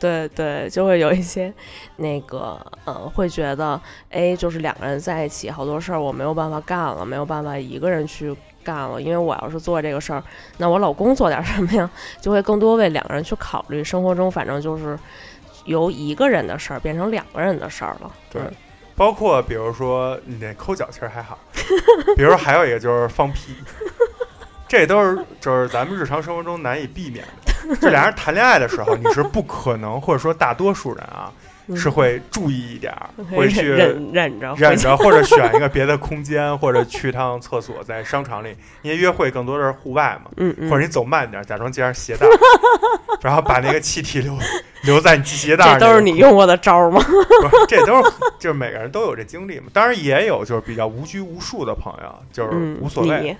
[0.00, 1.52] 对对，就会有一些
[1.96, 10.24] 那个呃，会觉得哎，就是两个人在一起，好多事儿我没有办法干了，没有办法一个人去干了，因为我要是做这个事儿，
[10.56, 11.88] 那我老公做点什么呀？
[12.20, 13.84] 就会更多为两个人去考虑。
[13.84, 14.98] 生活中反正就是
[15.64, 18.10] 由一个人的事儿变成两个人的事儿了。
[18.30, 18.52] 对嗯
[18.94, 21.38] 包括比如说你那抠脚其实还好，
[22.14, 23.54] 比如说还有一个就是放屁，
[24.68, 27.76] 这都是就是咱们日常生活中难以避免的。
[27.80, 42.30] 这俩人谈恋爱的时候，你是不可能，或者说大多数人啊，嗯是会注意一点儿，可以会去忍忍着忍着，或者选一个别的空间，或者去趟厕所，在商场里，因为约会更多的是户外嘛，嗯嗯，或者你走慢点儿，假装系上鞋带儿，
[43.22, 44.36] 然后把那个气体留
[44.82, 47.00] 留在你系鞋带这都是你用过的招儿吗？
[47.04, 49.66] 不是，这都是就是每个人都有这经历嘛。
[49.72, 53.36] 当然也有就是比较无拘无束的朋友，就是嗯，无所谓，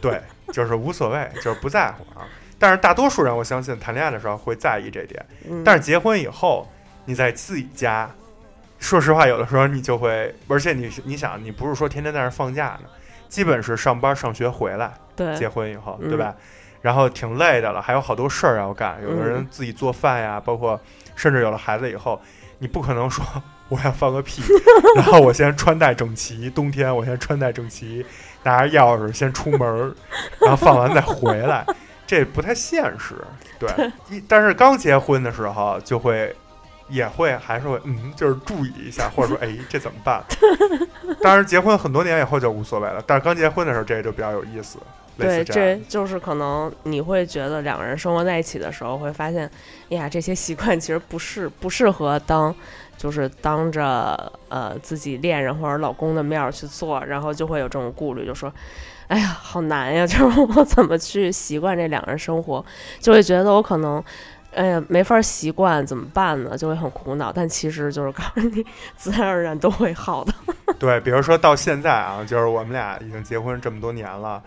[0.00, 0.20] 对，
[0.52, 2.24] 就是无所谓，就是不在乎啊。
[2.60, 5.24] 但是大多数人，我相信谈恋爱的时候会在意这点。
[5.48, 6.68] 嗯但是结婚以后，
[7.08, 8.10] 你在自己家，
[8.78, 12.88] 说实话，有的时候你就会，而且你你想，你不是说天天在那儿放假呢，
[13.30, 16.34] 基本是上班上学回来，对结婚以后，嗯对吧？
[16.82, 18.98] 然后挺累的了，还有好多事儿要干。
[19.02, 20.78] 有的人嗯自己做饭呀，包括
[21.16, 22.20] 甚至有了孩子以后，
[22.58, 23.24] 你不可能说
[23.70, 24.42] 我要放个屁，
[24.94, 28.04] 然后我先穿戴整齐，冬天我先穿戴整齐，
[28.42, 29.94] 拿着钥匙先出门儿，
[30.42, 31.64] 然后放完再回来，
[32.06, 33.14] 这不太现实。
[33.58, 36.36] 对，一但是刚结婚的时候就会。
[36.88, 40.22] 也会还是会嗯，就是注意一下，或者说哎，这怎么办？
[41.22, 44.78] 当然，结婚很多年以后就无所谓了，但是刚结婚的时候，这个就比较有意思。
[45.18, 49.50] 对，这就是可能你会觉得两个人生活在一起的时候，会发现，
[49.90, 52.54] 哎呀，这些习惯其实不适不适合当，
[52.96, 58.52] 就是当着呃自己恋人或者老公的面儿去做，然后就会有这种顾虑，就说，
[59.08, 62.64] 哎呀，好难呀， 就是我怎么去习惯这两个人生活，
[63.00, 64.02] 就会觉得我可能。
[64.58, 66.58] 哎呀，没法习惯，怎么办呢？
[66.58, 67.32] 就会很苦恼。
[67.32, 68.66] 但其实就是告诉你，
[68.98, 70.34] 自然而然都会好的。
[70.80, 74.42] 对，比如说到现在啊，就是我们俩已经结婚这么多年了，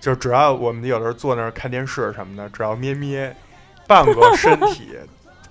[0.00, 3.34] 就是只要我们有的时候坐那儿看电视什么的，只要咩咩
[3.88, 4.96] 半个身体，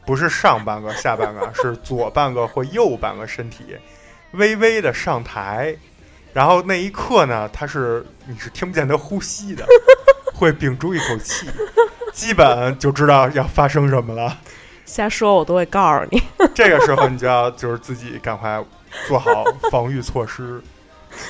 [0.06, 3.75] 不是上半个下半个，是左半个或右半个身体
[4.32, 5.75] 微微的上抬，
[6.32, 9.65] 然后那一刻呢，他是你是听不见他呼吸的，
[10.34, 11.49] 会屏住一口气，
[12.15, 14.38] 基本就知道要发生什么了。
[14.86, 16.23] 瞎说，我都会告诉你。
[16.56, 18.63] 这个时候你就要就是自己赶快
[19.06, 20.62] 做好防御措施，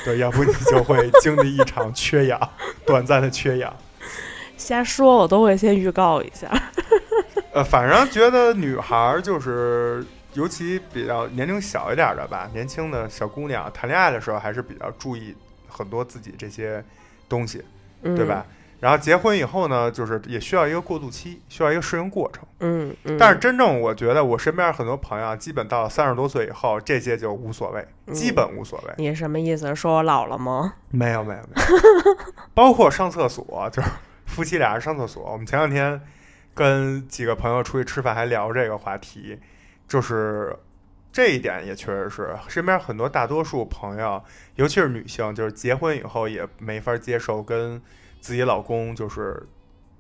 [0.04, 2.40] 对，要不你就会经历一场缺氧，
[2.86, 3.76] 短暂的缺氧。
[4.58, 6.48] 瞎说，我都会先预告一下。
[7.52, 15.36] 呃，反正觉得女孩儿就是，尤其比较年龄小一点儿的吧，年轻的小姑娘谈恋爱的时候还是比较注意
[15.68, 16.84] 很多自己这些
[17.28, 17.66] 东西，
[18.04, 18.46] 嗯、对吧？？
[18.86, 22.46] 然后结婚以后呢，就是也需要一个过渡期，需要一个适应过程。
[22.60, 28.94] 嗯嗯，但是真正我觉得我身边很多朋友，基本到了三十多岁以后，这些就无所谓，基本无所谓。
[28.98, 29.76] 你什么意思？
[29.76, 30.76] 说我老了吗？
[30.92, 32.16] 没有没有没有，
[32.54, 33.90] 包括上厕所，就是
[34.28, 35.32] 夫妻俩人上厕所。
[35.32, 36.00] 我们前两天
[36.54, 39.40] 跟几个朋友出去吃饭，还聊这个话题，
[39.88, 40.56] 就是
[41.12, 44.24] 这一点也确实是身边很多大多数朋友，
[44.58, 47.82] 尤其是女性，就是结婚以后也没法接受跟
[48.26, 49.46] 自己老公就是，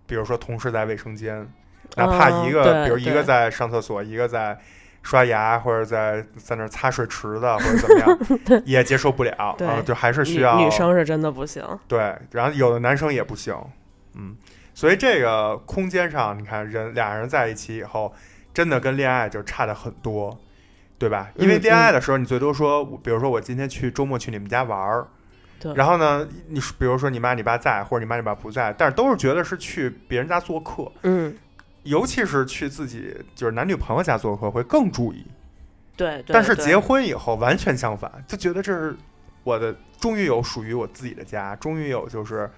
[0.08, 1.48] 比如说同时在卫生间，
[1.96, 4.58] 哪怕一个，对比如一个在上厕所，一个在。
[5.08, 11.64] 刷牙或者在在那儿擦水池子或者怎么样， 也接受不了，对啊，就还是需要女生是真的不行。
[11.88, 13.56] 对，然后有的男生也不行，
[14.16, 14.36] 嗯，
[14.74, 18.12] 所以这个空间上，你看人俩人在一起以后，
[18.52, 20.36] 真的跟恋爱就差的很多，
[20.98, 21.30] 对吧？
[21.36, 25.06] 因为嗯恋爱的时候，你最多说，比如说我今天去周末去你们家玩儿，
[25.74, 31.36] 对然后呢，你比如说你妈你爸在，或者你妈你爸不在，但是都是觉得是去别人家做客，嗯，
[31.84, 35.26] 尤其是去自己就是男女朋友家做客会更注意，
[35.98, 36.34] 对对。
[36.34, 38.96] 但是结婚以后完全相反，就觉得这是
[39.44, 42.50] 我的，终于有属于我自己的家，终于有就是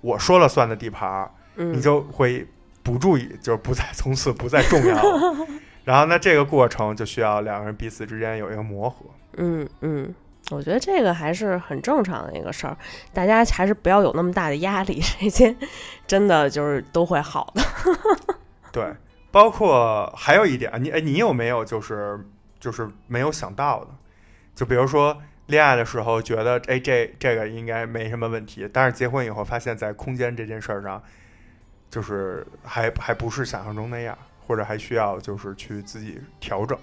[0.00, 2.46] 我说了算的地盘儿，嗯你就会
[2.82, 5.36] 不注意，就是不再从此不再重要了。
[5.84, 9.06] 然后呢，这个过程就需要两个人彼此之间有一个磨合。
[9.36, 10.14] 嗯嗯，
[10.50, 12.76] 我觉得这个还是很正常的一个事儿，
[13.12, 15.56] 大家还是不要有那么大的压力， 这些
[16.06, 17.62] 真的就是都会好的。
[18.70, 18.94] 对，
[19.32, 22.24] 包括还有一点，你哎，你有没有就是
[22.60, 23.90] 就是没有想到的？
[24.54, 31.02] 就比如说恋爱的时候觉得哎这这个应该没什么问题，但是结婚以后发现，在空间这件事儿上，
[31.90, 36.78] 就是还还不是想象中那样，或者还需要就是去自己调整。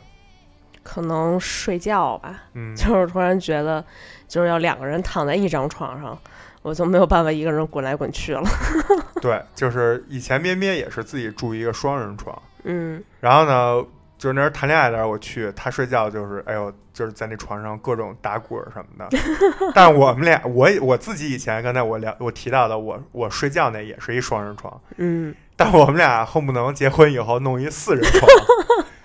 [0.83, 3.83] 可能睡觉吧，嗯，就是突然觉得，
[4.27, 6.17] 就是要两个人躺在一张床上，
[6.61, 8.43] 我就没有办法一个人滚来滚去了。
[9.21, 13.01] 对，就是以前咩咩也是自己住一个双人床，嗯。
[13.19, 13.83] 然后呢，
[14.17, 19.17] 就是那时候谈恋爱的时候我去，他睡觉就是哎呦，就是在那床上各种打滚儿什么的。
[19.73, 28.29] 但我们俩，我我自己以前刚才我聊我提到的，我我睡觉那也是一双人床，嗯，但我们俩恨不能结婚以后弄一四人床，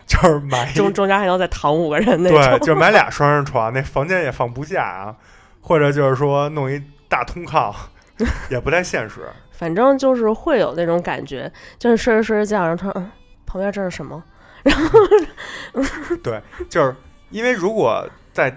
[0.08, 2.66] 就是买中中间还能再躺五个人那种对，种。
[2.66, 5.14] 就买俩双人床， 那房间也放不下啊，
[5.60, 7.74] 或者就是说弄一大通炕，
[8.50, 9.28] 也不太现实。
[9.52, 13.10] 反正就是会有那种感觉，就是睡着睡着觉，然后突然，嗯，
[13.44, 14.22] 旁边这是什么？
[14.64, 16.94] 然后对，就是
[17.30, 18.56] 因为如果在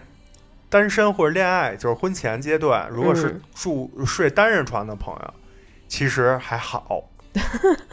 [0.70, 5.34] 单身或者恋爱，就是婚前阶段，如果是嗯住睡单人床的朋友，
[5.88, 7.04] 其实还好，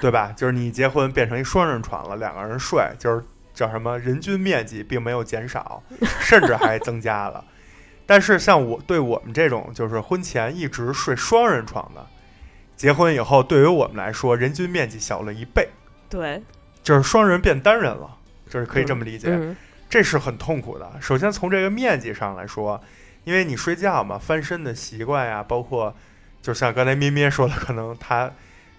[0.00, 0.32] 对吧？
[0.36, 3.22] 就是你结婚变成一双人床了，两个人睡，就是
[3.58, 5.82] 叫什么人均面积并没有减少，
[6.22, 7.44] 甚至还增加了。
[8.06, 12.06] 但是像我对我们这种就是婚前一直睡双人床的，
[12.76, 15.68] 结婚以后对于我们来说，人均面积小了一倍，
[16.08, 16.40] 对，
[16.84, 18.16] 就是双人变单人了，
[18.48, 19.26] 就是可以这么理解。
[19.30, 19.56] 嗯
[19.90, 20.86] 这是很痛苦的。
[21.00, 22.78] 首先从这个面积上来说，
[23.24, 25.96] 因为你睡觉嘛，翻身的习惯呀，包括
[26.42, 28.30] 就像刚才咩咩说的，可能他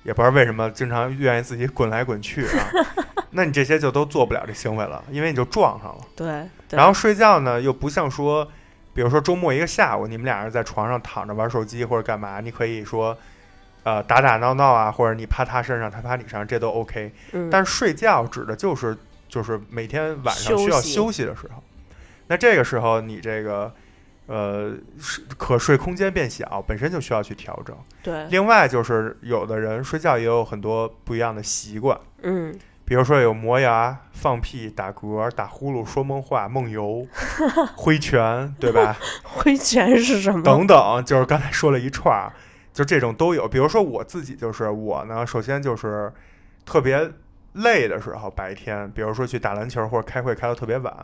[0.03, 2.69] 也不知道为什么经常愿意自己滚来滚去啊，
[3.31, 6.01] 那你这些就都做不了这行为了，因为你就撞上了。
[6.15, 6.27] 对，
[6.67, 8.47] 对然后睡觉呢，又不像说，
[8.93, 13.17] 比如说周末一个下午，你们俩人在床上躺着玩手机或者干嘛，你可以说。
[13.83, 17.12] 呃，打打闹闹啊，或者你趴他身上，他趴你身上，这都 OK。
[17.31, 18.95] 嗯，但是睡觉指的就是
[19.29, 21.63] 就是每天晚上需要休息的时候，
[22.27, 23.73] 那这个时候你这个
[24.30, 27.76] 呃是可睡空间变小，本身就需要去调整。
[28.04, 37.08] 对，另外就是有的人睡觉也有很多不一样的习惯，嗯，比如说有磨牙、放屁、打嗝、打呼噜、说梦话、梦游、
[37.76, 38.96] 挥拳，对吧？
[39.26, 40.44] 挥拳是什么？
[40.44, 42.32] 等等，就是刚才说了一串儿，
[42.72, 43.48] 就这种都有。
[43.48, 46.13] 比如说我自己，就是我呢，首先就是
[46.65, 47.12] 特别
[47.54, 50.96] 累的时候，白天，比如说去打篮球或者开会开到特别晚，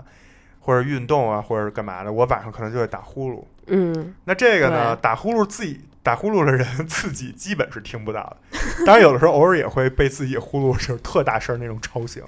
[0.65, 3.43] 或者运动啊，或者干嘛的，我晚上可能就会打呼噜。
[3.67, 8.37] 嗯，那这个呢，打呼噜自己打呼噜的人 自己基本是听不到的，
[8.83, 12.23] 当然有的时候偶尔也会被自己呼噜就是特大声那种吵醒，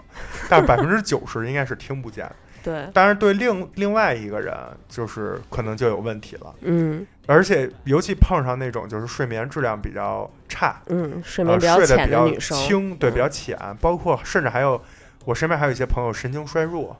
[0.47, 2.35] 但百分之九十应该是听不见的。
[2.63, 4.53] 对，但是，对另另外一个人，
[4.89, 6.53] 就是可能就有问题了。
[6.61, 14.81] 嗯而且尤其碰上那种就是睡眠质量比较差，嗯，睡呃眠比较睡得比较浅的女生，轻，对，嗯比较浅，包括甚至还有
[15.25, 16.97] 我身边还有一些朋友神经衰弱，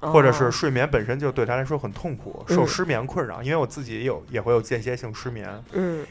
[0.00, 3.42] 或者是哦睡眠本身就对他来说很痛苦，受嗯失眠困扰。
[3.42, 6.06] 因为我自己也有也会有间歇性失眠，嗯，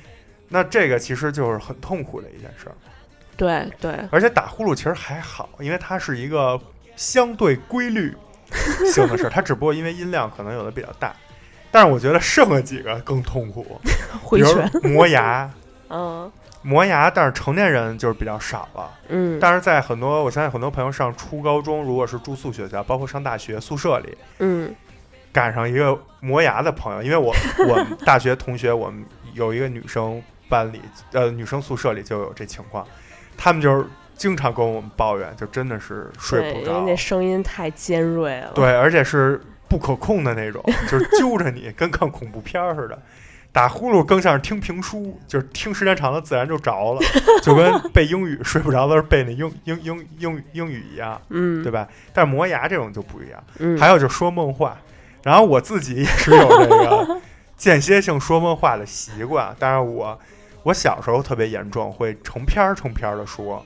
[0.50, 2.76] 那这个其实就是很痛苦的一件事儿。
[3.36, 6.60] 对对，而且打呼噜其实还好，因为它是一个
[6.95, 8.15] 相对规律
[8.91, 11.15] 性的事儿，它只不过因为音量可能有的比较大。
[11.69, 13.80] 但是我觉得剩了几个更痛苦，
[14.32, 15.52] 比如，磨牙，
[15.89, 16.32] 嗯
[16.67, 18.91] 磨牙，但是成年人就是比较少了。
[19.08, 24.75] 嗯但是在很多，我相信很多朋友上初高中，如果是住宿学校，包括上大学宿舍里，嗯
[25.32, 27.34] 赶上一个磨牙的朋友，因为我
[27.69, 30.82] 我大学同学，我们有一个女生班里，
[31.13, 32.86] 呃，女生宿舍里就有这情况，
[33.38, 38.51] 他们就是经常跟我们抱怨，就真的是睡，不着因为那，声音太尖锐了。
[38.53, 42.99] 对，而且是不可控的那种，就是揪着你，跟看恐怖片儿似的。
[43.51, 47.01] 打呼噜更像是听评书，就是听时间长了自然就着了，
[47.41, 51.88] 就跟背英语睡不着的时候背那英英英英英语一样，嗯，对吧？
[52.13, 53.43] 但是磨牙这种就不一样。
[53.57, 54.77] 嗯，还有就是说梦话，
[55.23, 57.19] 然后我自己也是有这个
[57.55, 60.19] 间歇性说梦话的习惯，但是我
[60.62, 63.65] 我小时候特别严重，会成篇儿成篇的说，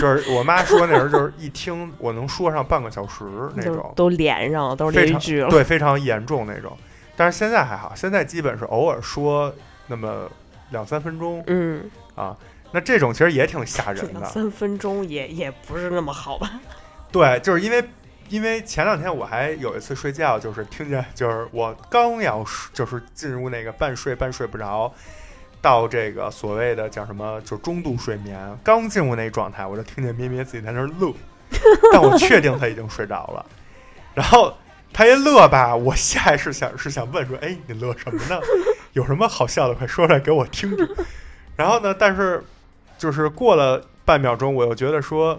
[0.00, 5.48] 就是我妈说那时候就是一听我能说上半个小时那种，都连上了，都是连句了。
[5.48, 6.76] 对非常严重那种。
[7.16, 9.52] 但是现在还好，现在基本是偶尔说
[9.86, 10.30] 那么
[10.70, 12.36] 两三分钟嗯，啊，
[12.72, 14.20] 那这种其实也挺吓人的。
[14.20, 16.60] 两三分钟也也不是那么好吧？
[17.10, 17.82] 对，就是因为
[18.28, 24.92] 因为前两天我还有一次睡觉，就是听见就是我刚要睡就是进入那个半睡半睡不着，
[25.62, 31.14] 到这个所谓的叫什么就中度睡眠，刚进入那状态，我就听见咩咩自己在那儿乐，
[31.92, 33.46] 但我确定他已经睡着了，
[34.12, 34.52] 然后。
[34.92, 38.40] 他一乐吧，我下意识想是想问说，哎，你乐什么呢？
[38.92, 40.88] 有什么好笑的，快说出来给我听听。
[41.54, 42.42] 然后呢，但是
[42.96, 45.38] 就是过了半秒钟，我又觉得说，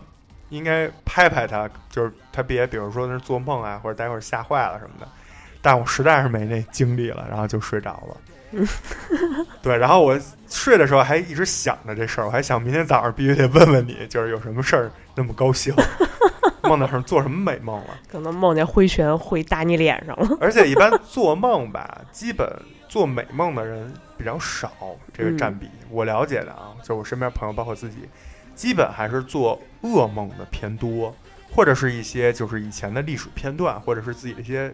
[0.49, 5.07] 应该拍拍他，就是他别，比如说那是做梦啊，或者待会儿吓坏了什么的。
[5.61, 8.17] 但我实在是没那精力了，然后就睡着了。
[9.61, 15.73] 对，然后我睡的时候还一直想着这事儿，我还想明天早上必须得问问你，就是有什么事儿那么高兴，
[16.63, 17.99] 梦到什么做什么美梦了。
[18.09, 20.29] 可能梦见挥拳会打你脸上了。
[20.41, 22.47] 而且一般做梦吧，基本
[22.87, 24.71] 做美梦的人比较少，
[25.13, 27.97] 这个占比、我了解的啊，就我身边朋友，包括自己，
[28.55, 31.15] 基本还是做噩梦的偏多，
[31.51, 34.73] 或者是一些就是以前的历史片段，或者是自己的一些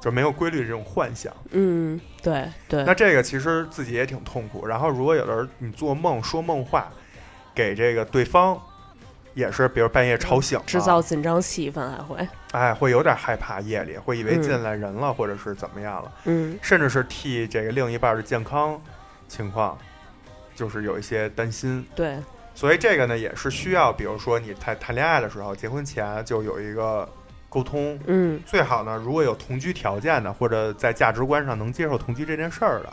[0.00, 1.32] 就没有规律的这种幻想。
[1.50, 4.66] 嗯，对对那，这个其实自己也挺痛苦。
[4.66, 6.90] 然后如果有的人你做梦说梦话，
[7.54, 8.60] 给这个对方。
[9.34, 12.28] 也是，比如半夜吵醒了，制造紧张气氛还会。
[12.52, 16.12] 哎，会有点害怕，夜里会以为嗯进来人了，或者是怎么样了。
[16.24, 18.80] 嗯甚至是替这个另一半的健康
[19.28, 19.78] 情况，
[20.54, 21.86] 就是有一些担心。
[21.94, 22.18] 对，
[22.54, 27.08] 所以这个呢，也是需要，比如说你谈谈恋爱的时候，结婚前就有一个
[27.48, 27.98] 沟通。
[28.06, 32.92] 嗯最好呢，如果有同居条件的，或者在价值观上能接受同居这件事儿的，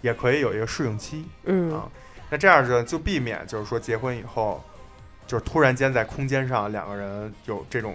[0.00, 1.86] 也可以有一个适应期嗯啊。
[2.30, 4.64] 那这样子，就避免就是说结婚以后，
[5.26, 7.94] 就是突然间在空间上两个人有这种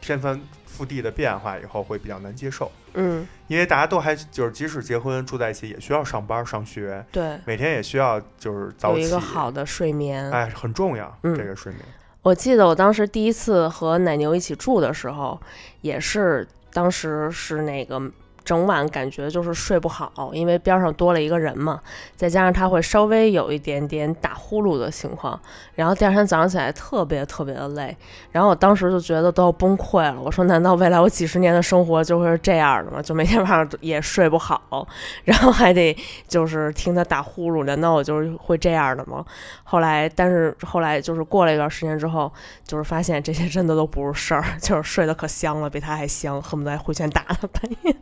[0.00, 2.70] 天翻覆地的变化以后，会比较难接受。
[2.94, 10.30] 嗯，因为大家都还就是，即使结婚住在一起，也需要上班上学，对，每天也需要就是早起，有一个好的睡眠。
[10.30, 11.16] 哎，很重要。
[11.22, 11.82] 嗯这个睡眠，
[12.20, 15.40] 我记得我当时第一次和奶牛一起住的时候，
[15.80, 17.98] 也是当时是那个
[18.44, 21.80] 整晚感觉就是睡不好，因为边上多了一个人嘛，
[22.16, 25.40] 再加上他会稍微有一点点打呼噜的情况，
[25.74, 27.96] 然后第二天早上起来特别特别的累，
[28.30, 30.20] 然后我当时就觉得都要崩溃了。
[30.20, 33.00] 我说，难道未来我几十年的生活就会是这样的吗？
[33.02, 34.86] 就每天晚上也睡不好，
[35.24, 35.96] 然后还得
[36.28, 39.24] 就是听他打呼噜，难道我就是会这样的吗？
[39.64, 42.30] 后来，但是后来就是过了一段时间之后，
[42.66, 47.96] 就是发现这些真的都不是事儿， 就是睡得可香了，比他还香，恨不得还挥拳打他半夜。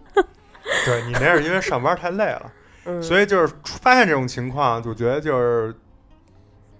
[0.86, 2.52] 对你那是因为上班太累了，
[2.84, 5.74] 嗯，所以就是发现这种情况，就觉得就是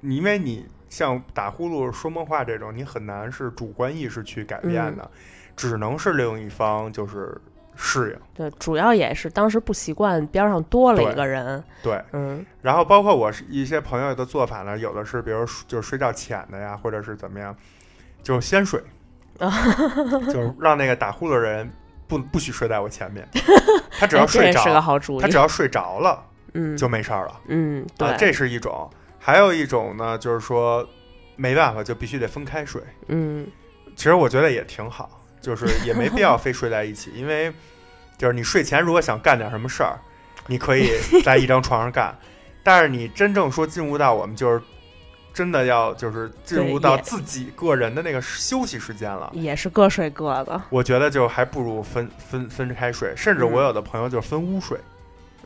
[0.00, 5.10] 你因为你像打呼噜、说梦话这种，你很难是主观意识去改变的，
[5.56, 7.38] 只能是另一方就是
[7.76, 8.20] 适应。
[8.34, 11.62] 对，主要也是当时不习惯边上多了一个人。
[11.82, 12.44] 对，嗯。
[12.62, 17.56] 然后包括我是一些朋友的做法呢，有的是比如就是睡觉浅的呀，或者是怎么样，
[18.22, 18.82] 就先睡，
[19.38, 21.70] 就是让那个打呼噜的人
[22.10, 23.26] 不不许睡在我前面，
[23.98, 25.22] 他只要睡也是个着，好主意。
[25.22, 27.40] 他只要睡着了嗯就没事儿了。
[27.46, 28.90] 嗯对、啊，这是一种。
[29.18, 30.86] 还有一种呢，就是说
[31.36, 32.82] 没办法，就必须得分开睡。
[33.08, 33.46] 嗯
[33.94, 35.08] 其实我觉得也挺好，
[35.40, 37.52] 就是也没必要非睡在一起，因为
[38.18, 39.98] 就是你睡前如果想干点什么事儿，
[40.46, 40.90] 你可以
[41.24, 42.16] 在一张床上干，
[42.64, 44.60] 但是你真正说进入到我们就是
[45.32, 49.30] 真的要就是进入到自己个人的那个休息时间了。
[49.32, 50.60] 也是各睡各的。
[50.70, 54.78] 我觉得就还不如分分分开睡，甚至我嗯有的朋友就分屋睡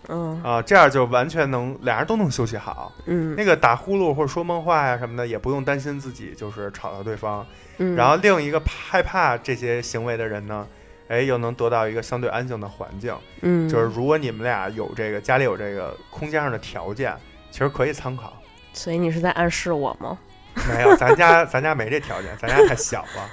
[0.09, 2.93] 嗯啊、这样就完全能俩人都能休息好。
[3.07, 7.47] 嗯那个打呼噜或者说梦话呀什么的，也不用担心自己就是吵到对方。
[7.78, 10.66] 嗯，然后另一个害怕这些行为的人呢，
[11.09, 13.14] 哎，又能得到一个相对安静的环境。
[13.41, 17.16] 嗯就是如果你们俩有这个家里有这个空间上的条件，
[17.51, 18.35] 其实可以参考。
[18.75, 20.18] 所以你是在暗示我吗？
[20.68, 23.29] 没有，咱家咱家没这条件，咱家太小了，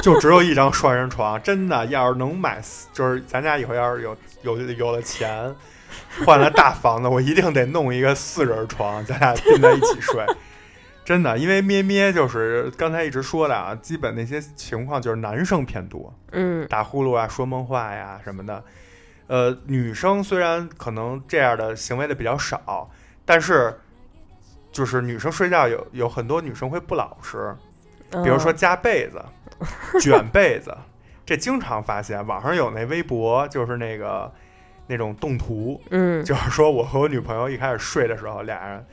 [0.00, 1.42] 就只有一张双人床。
[1.42, 2.62] 真的，要是能买，
[2.92, 5.52] 就是咱家以后要是有有有了钱，
[6.24, 10.24] 换了大房子，我一定得弄一个四人床，咱俩并在一起睡。
[11.04, 18.62] 真的，因为咩咩就是刚才一直说的啊，基本那些情况就是男生偏多，嗯打呼噜啊、说梦话呀什么的。
[19.26, 22.88] 呃，女生虽然可能这样的行为的比较少，
[23.24, 23.80] 但是
[24.72, 27.54] 就是女生睡觉有有很多女生会不老实，
[28.10, 29.22] 比如说嗯加被子、
[30.00, 30.76] 卷被子，
[31.24, 32.26] 这经常发现。
[32.26, 34.32] 网上有那微博，就是那个
[34.86, 38.84] 那种动图，嗯，就是说我和我女朋友一开始睡的时候，俩人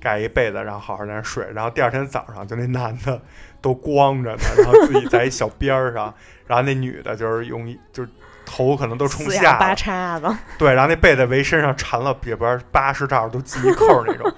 [0.00, 3.20] 盖一被子，然后好好在那睡，然后第二天早上就那男的
[3.60, 6.12] 都光着呢，然后自己在一小边儿上，
[6.46, 8.08] 然后那女的就是用一就是
[8.44, 14.32] 头可能都冲下了，叉的，对，然后那被子围身上缠了也不知道八十罩都系一扣那种，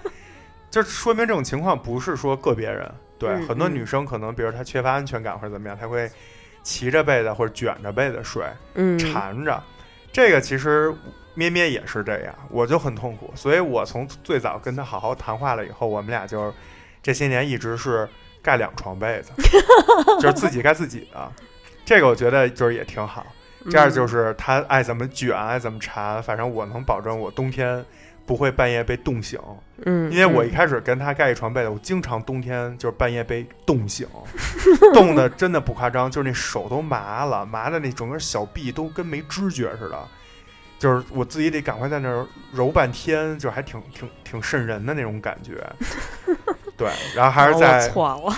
[0.70, 6.08] 就说明这种情况不是说个别人，对，很多女生可能比如她缺乏安全感或者怎么样，她会
[6.62, 8.44] 骑着被子或者卷着被子睡，
[8.74, 9.60] 嗯，缠着。
[10.12, 10.94] 这个其实
[11.34, 16.52] 咩咩也是这样，我就很痛苦，所以我从最早跟她好好谈话了以后，我们俩就
[17.02, 18.08] 这些年一直是
[18.42, 19.32] 盖两床被子，
[20.20, 21.32] 就是自己盖自己的。
[21.84, 23.26] 这个我觉得就是也挺好，
[23.70, 27.84] 这样就是她爱怎么卷爱怎么缠，反正我能保证我冬天
[28.26, 29.38] 不会半夜被冻醒，
[29.84, 34.06] 嗯，因为我一嗯开始跟他盖一床被子，我经常冬天就是半夜被冻醒，
[34.94, 39.98] 冻的真的不夸张，就是那手都麻了，麻的那整个小臂都跟没知觉似的，
[40.78, 45.54] 就是我自己得赶快在那儿揉半天，就还挺挺挺瘆人的那种感觉。
[46.76, 48.34] 对，然后还是哦在错了，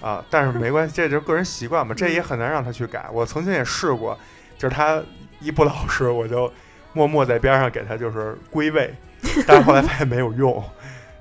[0.08, 3.06] 啊，但是没关系，这就是个人习惯嘛，这也很难让他去改。
[3.12, 4.18] 我曾经也试过，
[4.56, 5.02] 就是他
[5.40, 6.50] 一不老实，我就
[6.94, 8.94] 默默在边上给他就是归位，
[9.46, 10.62] 但是后来发现没有用，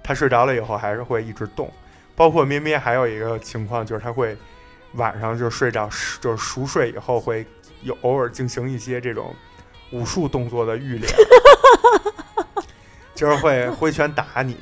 [0.04, 1.72] 他睡着了以后还是会一直动。
[2.16, 4.38] 包括咩咩还有一个情况就是他会
[4.94, 5.90] 晚上就睡着，
[6.20, 7.46] 就是熟睡以后会
[7.82, 9.34] 有偶尔进行一些这种
[9.92, 11.12] 武术动作的预练，
[13.16, 14.58] 就是会挥拳打你。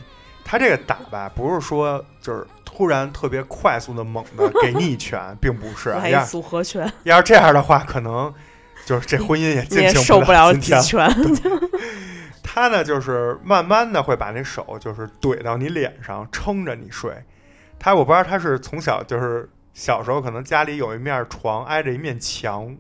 [0.46, 5.94] 他这个打吧，不是说就是突然特别快速的猛的给你一拳，并不是
[6.28, 8.34] 组合拳，要是这样的话，可能
[8.86, 10.82] 就是这婚姻也你也进行受不了今天。
[12.60, 17.14] 他呢，就是慢慢的会把那手就是怼到你脸上，撑着你睡。
[17.80, 22.76] 他我不知道他是从小就是小时候可能家里有一面床挨着一面墙，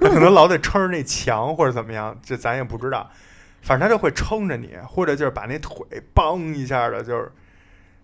[0.00, 3.08] 他可能老得撑着那墙或者怎么样，这咱也不知道。
[3.60, 7.30] 反正他就会撑着你，或者就是把那腿梆一下的，就是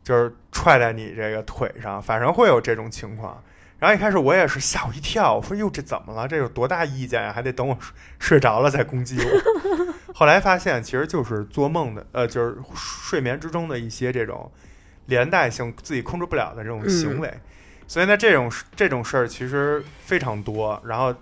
[0.05, 3.43] 就是踹在你这个腿上，反正会有这种情况。
[3.79, 6.27] 然后一开始我也是吓我一跳，我说哟这怎么了？
[6.27, 7.33] 这有多大意见呀？
[7.33, 9.95] 还得等我睡睡着了再攻击我。
[10.13, 14.51] 后来发现其实就是做梦的，呃，就是睡眠之中的一些这种
[15.07, 17.33] 连带性自己控制不了的这种行为。
[17.87, 20.83] 所以呢，这种这种事儿其实非常多。
[20.85, 21.15] 然后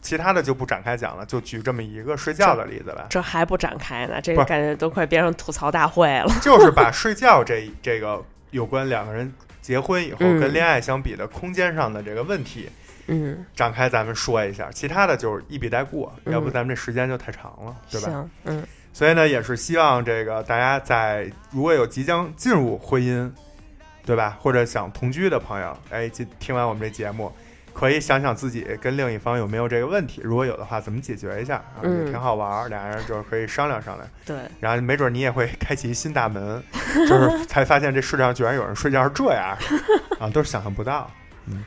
[0.00, 3.06] 其他的就不展开讲了，就举这么一个睡觉的例子吧。
[3.10, 6.32] 这还不展开呢，这个感觉都快变成吐槽大会了。
[6.40, 9.32] 就是把睡觉这这个有关两个人
[9.62, 12.68] 结婚以后嗯跟恋爱相比的空间上的这个问题
[13.06, 14.70] 嗯，展开，咱们说一下。
[14.70, 18.08] 其他的就是一笔带过，嗯要不咱们这时间就太长了，对吧？
[18.08, 23.30] 行，嗯所以呢，也是希望这个大家在如果有即将进入婚姻，
[24.04, 24.36] 对吧？
[24.40, 27.32] 或者想同居的朋友，哎，听听完我们这节目，
[27.72, 31.80] 可以想想自己跟另一方有没有这个问题，如果有的话，怎么解决一下啊？
[31.82, 34.08] 挺好玩儿，俩人就是可以商量商量。
[34.24, 36.62] 对，然后没准你也会开启一新大门，
[37.08, 39.56] 就是才发现这世界上居然有人睡觉是这样
[40.20, 41.10] 啊，都是想象不到。
[41.46, 41.64] 嗯，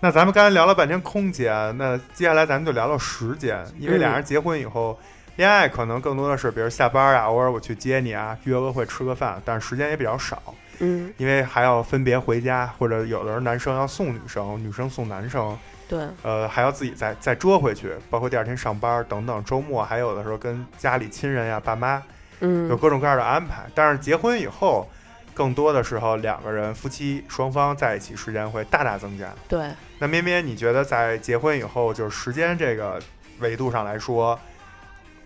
[0.00, 4.98] 那咱们刚才聊了半天空间，那接下来咱们就聊聊时间，因为嗯俩人结婚以后，
[5.36, 15.56] 恋爱可能更多的是，比如下班啊，偶尔我去接你啊，约个会吃个饭，但是时间也比较少，嗯因为还要分别回家，或者有的时候男生要送女生，女生送男生，
[15.88, 22.02] 对，呃，还要自己再再折回去，包括第二天上班等等，周末还有的时候跟家里亲人呀、爸妈。
[22.44, 23.62] 嗯有嗯各种各样的安排。
[23.72, 24.88] 但是结婚以后，
[25.32, 29.32] 更多的时候两个人夫妻双方在一起时间会大大增加。
[29.46, 29.70] 对，
[30.00, 33.00] 那咩咩，你觉得在结婚以后，就是时间这个
[33.38, 34.36] 维度上来说，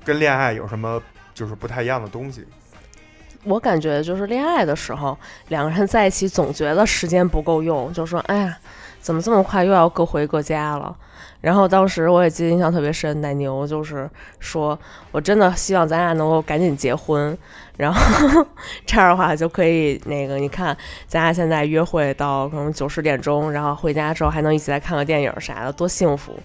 [0.04, 2.46] 跟恋爱有什么就是不太一样的东西？
[3.46, 5.16] 我感觉就是恋爱的时候，
[5.48, 8.58] 两个人在一起总觉得时间不够用，就说哎呀。
[8.98, 10.92] 怎么这么快又要各回各家了？
[11.40, 14.76] 然后当时我也记得印象特别深，奶牛就是说
[15.12, 17.38] 我真的希望咱俩能够赶紧结婚，
[17.76, 18.44] 然后
[18.84, 20.76] 这样的话就可以那个你看
[21.06, 26.36] 咱俩现在约会到可能九十点钟，然后回家之后还能一起来看个电影啥的，多幸福。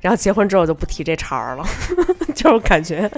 [0.00, 1.64] 然后结婚之后就不提这茬儿了，
[2.34, 3.10] 就是感觉，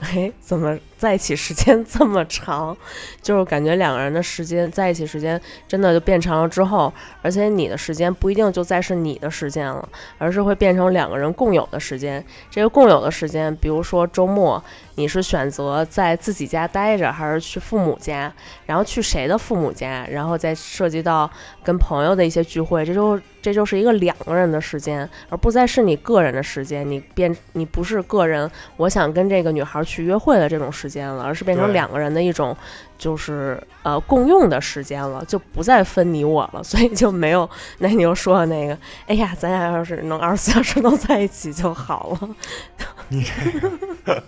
[0.00, 2.76] 哎，怎么在一起时间 这么长？
[3.20, 9.86] 就是感觉两个人的时间在一起时间真的就变长了之后，而且你的时间不一定就再是你的时间了，
[10.18, 12.24] 而是会变成两个人共有的时间。
[12.50, 14.62] 这个共有的时间，比如说周末。
[14.96, 18.30] 你是选择在自己家待着，还是去父母家？
[18.66, 20.06] 然后去谁的父母家？
[20.10, 21.30] 然后再涉及到
[21.64, 26.88] 跟朋友的一些聚会，这就这就是一个两个人的时间，而不再是你个人的时间。
[26.88, 32.56] 你变你不是个人，我想跟这个女孩去约会的这种时间了，而是变成两个人的一种，
[32.96, 36.62] 就是呃共用的时间了，就不再分你我了。
[36.64, 42.36] 所以就没有那你又说的那个，哎呀，咱俩要是能二十四小时都在一起就好了。
[43.10, 43.72] 你这个。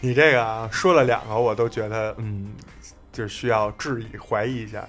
[0.00, 2.52] 你这个啊，说了两个，我都觉得，嗯，
[3.10, 4.86] 就需要质疑、怀疑一下。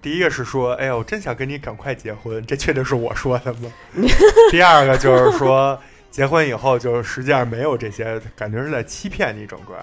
[0.00, 3.72] 第一个是说，哎呦，真想跟你赶快结婚，这确定是我说的吗？
[4.50, 5.78] 第二个就是说，
[6.10, 9.74] 结婚以后就实际上没有这些，感觉是在欺骗你整个。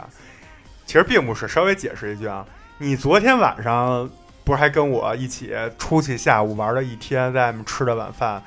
[0.86, 2.46] 其实并不是，稍微解释一句啊，
[2.78, 4.10] 你昨天晚上
[4.44, 8.42] 不是还跟我一起出去下午玩了一天，在外面吃的晚饭，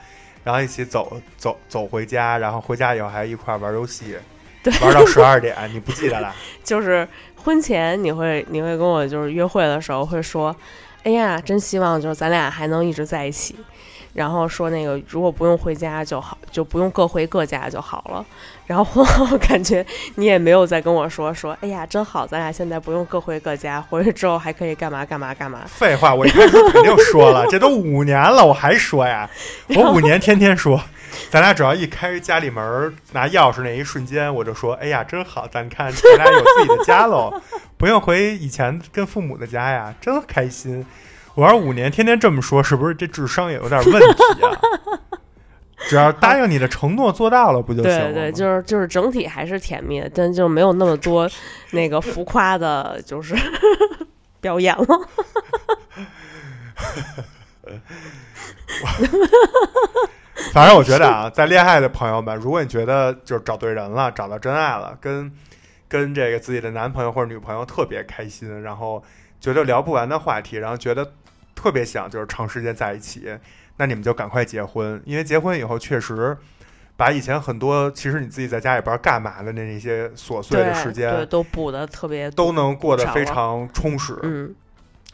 [0.45, 4.17] 然后一起走走走回家，然后回家以后还一块玩游戏。
[4.83, 6.35] 玩到十二点，你不记得了？
[6.64, 7.07] 就是
[7.37, 10.55] 婚前你会你会跟我就是约会的时候会说，
[11.07, 13.54] 哎呀，真希望就是咱俩还能一直在一起。
[14.17, 18.25] 然后说那个如果不用回家就好，就不用各回各家就好了。
[18.67, 25.61] 然后婚后感觉你也没有再跟我说说，哎呀，真好，咱俩现在不用各回各家，回去之后还可以干嘛干嘛干嘛。
[25.67, 29.29] 废话，我一开始肯定说了，这都五年了，我还说呀，
[29.77, 30.81] 我五年天天说。
[31.31, 35.47] 咱俩只要一开家里门拿钥匙那一瞬间，我就说：“哎呀，真好！
[35.49, 37.33] 咱看咱俩有自己的家喽，
[37.79, 40.85] 不用回以前跟父母的家呀，真开心。”
[41.37, 44.59] 我要五年天天这么说，是不是这智商也有点问题啊？
[45.89, 48.12] 只要答应你的承诺做到了，不就行了？
[48.12, 51.30] 对对，就是就是整体还是甜蜜，但就没有那么多
[51.70, 53.37] 那个浮夸的，就是
[54.41, 54.87] 表演了。
[60.53, 65.30] 反正我觉得啊，在恋爱的朋友们，如果你觉得就是找对人了，找到真爱了，跟
[65.87, 69.05] 跟这个自己的男朋友或者女朋友特别开心，然后
[69.39, 71.12] 觉得聊不完的话题，然后觉得
[71.57, 73.36] 特别想就是长时间在一起，
[73.78, 76.36] 那你们就赶快结婚，因为结婚以后确实
[76.96, 84.16] 把以前很多其实你自己在家里不知道干嘛的那那些琐碎的时间，对，都补的特别，都能过得非常充实。
[84.22, 84.54] 嗯，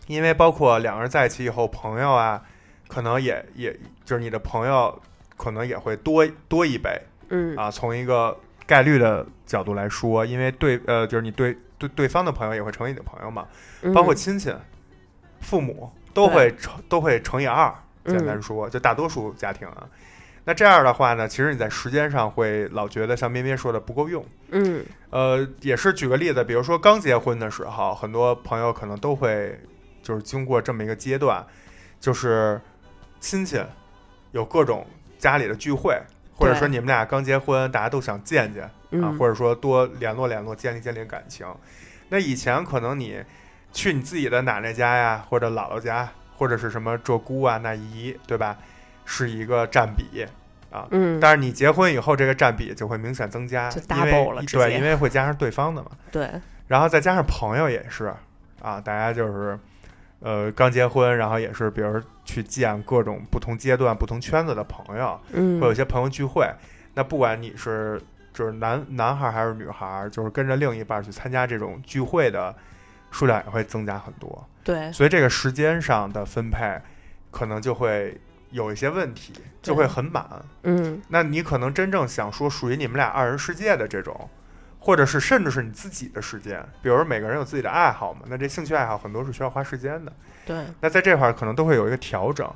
[0.07, 2.43] 因为包括两个人在一起以后，朋友啊，
[2.89, 3.73] 可能也也
[4.05, 5.01] 就是你的朋友。
[5.35, 7.57] 可能也会多多一倍，嗯。
[7.57, 13.49] 啊，从一个概率的角度来说，因为对呃，就是你对对对方的朋友也会成为你的朋友嘛，
[13.93, 14.55] 包括亲戚、
[15.53, 17.71] 父母都会乘都会乘以二。
[18.07, 19.87] 简单说，就大多数家庭啊，
[20.45, 24.25] 那这样的话呢，其实你在时间上会老觉得像咩咩说的不够用。
[24.49, 29.61] 嗯，呃，也是举个例子，比如说刚结婚的时候，很多朋友可能都会
[30.03, 31.45] 就是经过这么一个阶段，
[32.01, 32.59] 就是
[33.21, 33.63] 亲戚
[34.31, 34.87] 有各种。
[35.19, 35.97] 家里的聚会，
[36.35, 38.65] 或者说你们俩刚结婚，大家都想见见
[39.01, 41.47] 啊，或者说多联络联络，建立建立感情。
[42.09, 43.23] 那以前可能你
[43.73, 48.57] 去你自己的奶奶家呀，或者姥姥家，或者是什么这姑啊那姨，对吧？
[49.05, 50.27] 是一个占比
[50.71, 50.87] 啊。
[50.91, 51.19] 嗯。
[51.19, 55.91] 但是你结婚以后，这个占比就会明显增加，因为对，因为会加上对方的嘛。
[56.11, 56.31] 对。
[56.69, 58.13] 然后再加上朋友也是
[58.61, 59.59] 啊，大家就是。
[60.25, 66.49] 呃，刚结婚，然后也是，比如去见各种不同阶段、不同圈子的朋友，嗯，会有一些朋友聚会。
[66.95, 68.01] 那不管你是
[68.33, 72.55] 就是男男孩还是女孩，就是跟着另一半去参加这种聚会的
[73.13, 74.45] 数量也会增加很多。
[74.65, 76.81] 对，所以这个时间上的分配
[77.31, 79.33] 可能就会有一些问题，
[79.63, 80.27] 就会很满。
[80.65, 84.29] 嗯，那你可能真正想说属于你们俩二人世界的这种。
[84.85, 90.13] 或者是甚至是你自己的时间，比如每个人有自己的爱好嘛，那这兴趣爱好很多是需要花时间的。
[90.45, 92.53] 对，那在这块儿可能都会有一个调整，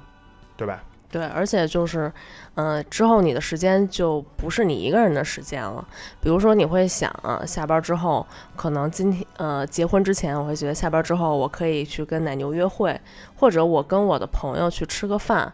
[0.56, 0.82] 对吧？
[1.10, 2.12] 对，而且就是，
[2.54, 5.86] 嗯，之后你的时间就不是你一个人的时间了。
[6.20, 8.26] 比如说，你会想啊，下班之后，
[8.56, 13.00] 可能今天呃结婚之前，我会觉得下班之后我可以去跟奶牛约会，
[13.36, 15.52] 或者我跟我的朋友去吃个饭。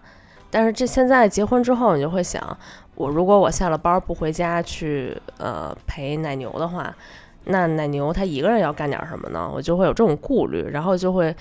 [0.51, 2.57] 但是这现在结婚之后，你就会想。
[2.95, 6.95] 我如果我下了班不回家去呃陪奶牛的话，
[7.45, 9.51] 那奶牛他一个人要干点什么呢？
[9.53, 11.35] 我就会有这种顾虑，然后就会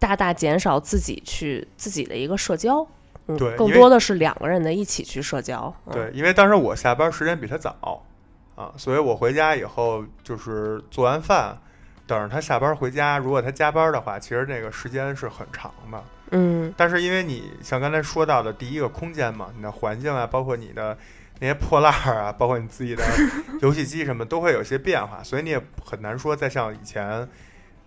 [0.00, 2.84] 大大减少自己去自己的一个社交。
[3.28, 5.72] 嗯对更多的是两个人的一起去社交。
[5.86, 8.02] 嗯、对，因为当时我下班时间比他早
[8.56, 11.56] 啊，所以我回家以后就是做完饭，
[12.06, 13.18] 等着他下班回家。
[13.18, 16.02] 如果他加班的话，其实那个时间是很长的。
[16.30, 20.96] 嗯但是因为你像刚才说到的第一个空间嘛，你的环境啊，包括你的
[21.40, 23.02] 那些破烂儿啊，包括你自己的
[23.62, 27.26] 游戏机什么，都会有些变化，所以你也很难说再像以前，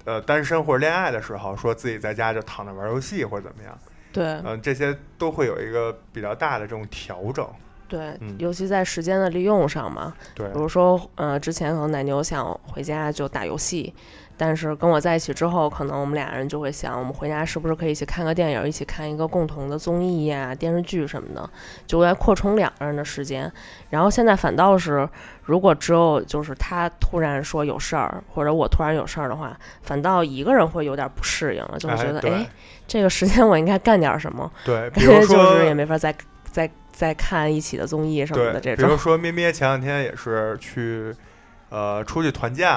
[0.05, 3.77] 呃，单身或者恋爱的时候，说自己在家就躺着玩游戏或者怎么样，
[4.11, 4.23] 对。
[4.43, 7.47] 嗯、这些都会有一个比较大的这种调整。
[7.87, 10.47] 对嗯，尤其在时间的利用上嘛，对。
[10.47, 13.93] 比，如说，呃，之前可能奶牛想回家就打游戏，
[14.41, 21.47] 但是跟我在一起之后，可能我们俩人就会想，我们回家是不是可以一起看个电影，一起看一个共同的综艺呀、电视剧什么的，
[21.85, 23.53] 就会扩充两个人的时间。
[23.91, 25.07] 然后现在反倒是，
[25.43, 32.49] 如果只有就是他突然说有事儿，或者我突然有事儿的话，反倒一个人会有点不适应了，就会觉得，对哎，
[32.87, 36.15] 这个时间我应该干点什么，对， 比感觉就是也没法再
[36.45, 38.87] 再再看一起的综艺什么，的这种。
[38.87, 41.15] 比如说咩咩前两天也是去，
[41.69, 42.67] 呃，出去团建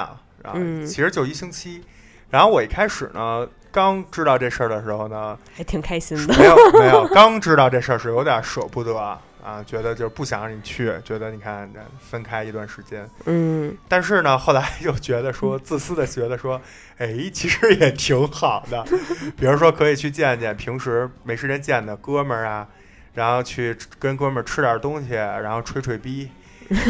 [0.45, 1.81] 啊，嗯其实就一星期。
[2.29, 6.37] 然后我一开始呢，刚知道这事儿的时候呢，还挺开心的。
[6.37, 13.07] 没有没有， 刚知道这事儿是有点舍不得啊，觉得就是不想让你去，觉得你看分开一段时间。
[13.25, 16.59] 嗯但是呢，后来又觉得说，自私的觉得说，
[16.97, 18.83] 哎，其实也挺好的。
[19.37, 22.67] 比如说，可以去见见平时没时间见的哥们儿啊，
[23.13, 26.29] 然后去跟哥们儿吃点东西，然后吹吹逼，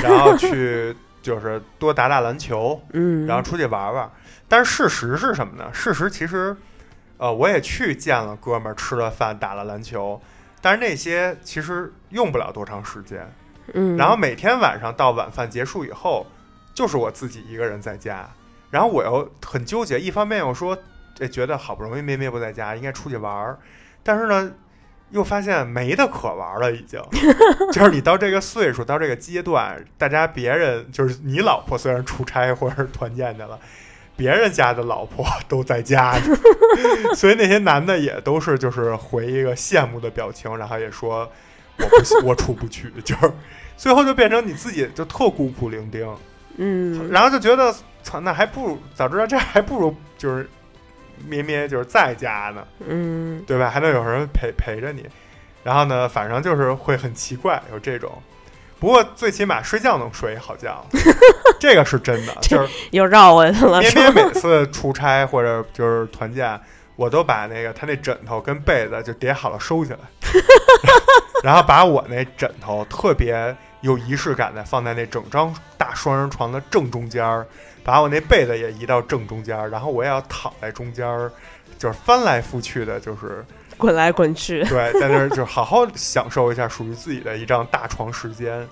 [0.02, 0.96] 然后去
[1.26, 4.08] 就是多打打篮球，嗯，然后出去玩玩。
[4.48, 5.68] 但是事实是什么呢？
[5.74, 6.56] 事实其实，
[7.18, 10.22] 呃，我也去见了哥们儿，吃了饭，打了篮球，
[10.62, 13.28] 但是那些其实用不了多长时间。
[13.74, 16.28] 嗯，然后每天晚上到晚饭结束以后，
[16.76, 18.30] 就是我自己一个人在家，
[18.70, 20.78] 然后我又很纠结，一方面又说，
[21.20, 23.58] 哎，觉得好不容易咩咩不在家，应该出去玩儿，
[24.04, 24.52] 但是呢，
[25.16, 27.02] 又发现没得可玩了，已经，
[27.74, 33.58] 就是你到这个岁数，到这个阶段，大家别人就是你老婆虽然出差或者是团建去了。
[34.18, 36.16] 别人家的老婆 都在家，
[37.16, 41.30] 所以那些男的也都是就是回一个羡慕的表情，然后也说
[41.78, 43.32] 我不行我出不去，就是
[43.76, 46.08] 最后就变成你自己就特孤苦伶仃，
[46.56, 50.50] 嗯，然后就觉得操，那还不如早知道这样还不如就是
[51.28, 53.70] 咩咩就是在家呢，嗯对吧？
[53.70, 55.06] 还能有人陪陪着你，
[55.64, 58.12] 然后呢，反正就是会很奇怪有这种。
[58.78, 60.86] 不过最起码睡觉能睡一好觉，
[61.60, 62.36] 这个是真的。
[62.42, 66.60] 就是又绕回去了，咩咩每次出差或者就是团建，
[66.96, 70.00] 我都把那个他那枕头跟被子就叠好了收起来，
[71.42, 77.48] 然后把我那枕头特别有仪式感的放在那整张大双人床的正中间儿，
[77.86, 81.32] 把我那被子也移到正中间儿，然后我也要躺在中间儿，
[81.78, 83.46] 就是翻来覆去的，就是
[83.78, 88.68] 滚来滚去，对，在那儿就好好享受一下属于自己的一张大床时间，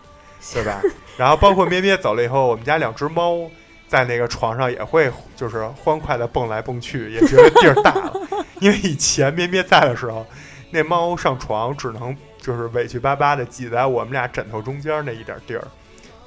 [0.51, 0.82] 对吧？
[1.16, 3.47] 然后包括咩咩走了以后，我们家两只猫
[3.88, 8.14] 在那个床上也会就是欢快的蹦来蹦去，也觉得地儿大了。
[8.61, 10.26] 因为以前咩咩在的时候，
[10.72, 15.68] 那猫上床只能就是委屈巴巴的挤在我们俩枕头中间那一点地儿，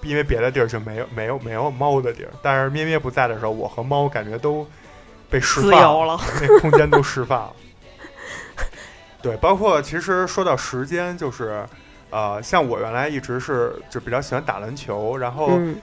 [0.07, 2.31] 因为别的地儿就没有没有没有猫的地儿。
[2.43, 4.67] 但是咩咩不在的时候，我和猫感觉都
[5.29, 7.53] 被释放由了，那空间都释放了。
[9.21, 11.67] 对，包括其实说到时间，就是
[12.11, 15.77] 呃，像我原来一直是就比较喜欢打篮球，然后嗯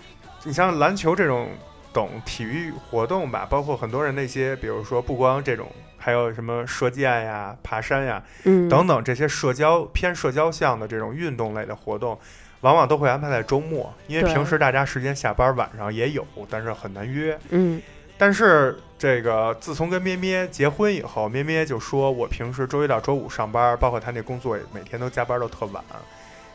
[0.43, 1.49] 你像篮球这种
[1.91, 12.17] 懂体育活动吧，包括很多人那些，比如说不光这种，还有什么射箭呀、爬山呀嗯等等这些社交偏社交项的这种运动类的活动，
[12.63, 17.37] 往往都会安排在周末，因为平时大家时间下班晚上也有，但是很难约。
[17.51, 17.81] 嗯
[18.15, 25.83] 但是这个自从跟咩咩结婚以后，咩咩就说我平时周一到周五上班，包括他那工作也每天都加班都特晚，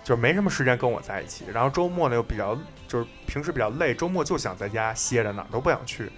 [0.03, 1.45] 就是没什么时间跟我在一起。
[1.53, 2.57] 然后周末呢又比较
[2.87, 6.11] 就是平时比较累，周末就想在家歇着，哪儿都不想去。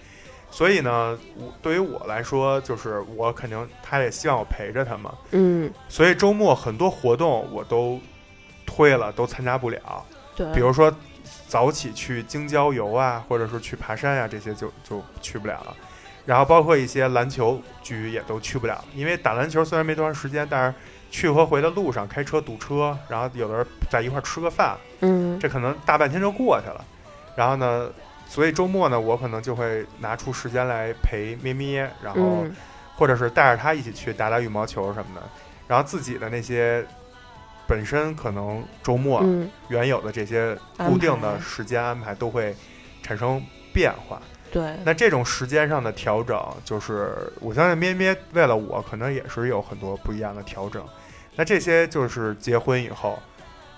[0.51, 5.15] 所以呢，我对于我来说，就是我肯定他也希望我陪着他嘛。
[5.31, 7.99] 嗯，所以周末很多活动我都
[8.71, 10.05] 推了，都参加不了。
[10.37, 10.93] 对，比如说
[11.49, 15.77] 早起去京郊游啊，或者是去爬山呀、这些就就去不了了。
[16.25, 20.75] 然后包括一些篮球局也都去不了，因为打篮球虽然没多长时间，但是
[21.11, 26.85] 去和回的路上开车堵车，然后有的人在一块儿吃个饭，嗯这可能大半天就过去了。
[27.35, 27.91] 然后呢，
[28.29, 32.55] 所以周末呢，我可能就会拿出时间来陪咩咩，然后嗯
[32.97, 35.23] 或者是带着他一起去打打羽毛球什么的，
[35.67, 36.87] 然后自己的那些
[37.71, 42.53] 本身可能周末嗯原有的这些固定的时间安排都会
[43.01, 43.41] 产生
[43.73, 44.21] 变化。
[44.51, 50.85] 对，那这种时间上的调整，就是我相信咩咩为了我，可能也是有很多不一样的调整。
[51.37, 53.17] 那这些就是结婚以后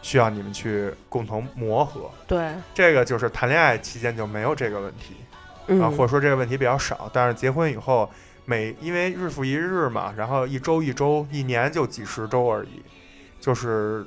[0.01, 2.11] 需要你们去共同磨合。
[2.27, 5.17] 对，这个就是谈恋爱期间就没有这个问题
[5.75, 7.11] 啊，嗯，或者说这个问题比较少。
[7.13, 8.11] 但是结婚以后，
[8.47, 12.83] 每因为日复一日嘛，然后一周一周，一年就几十周而已，
[13.43, 14.07] 就是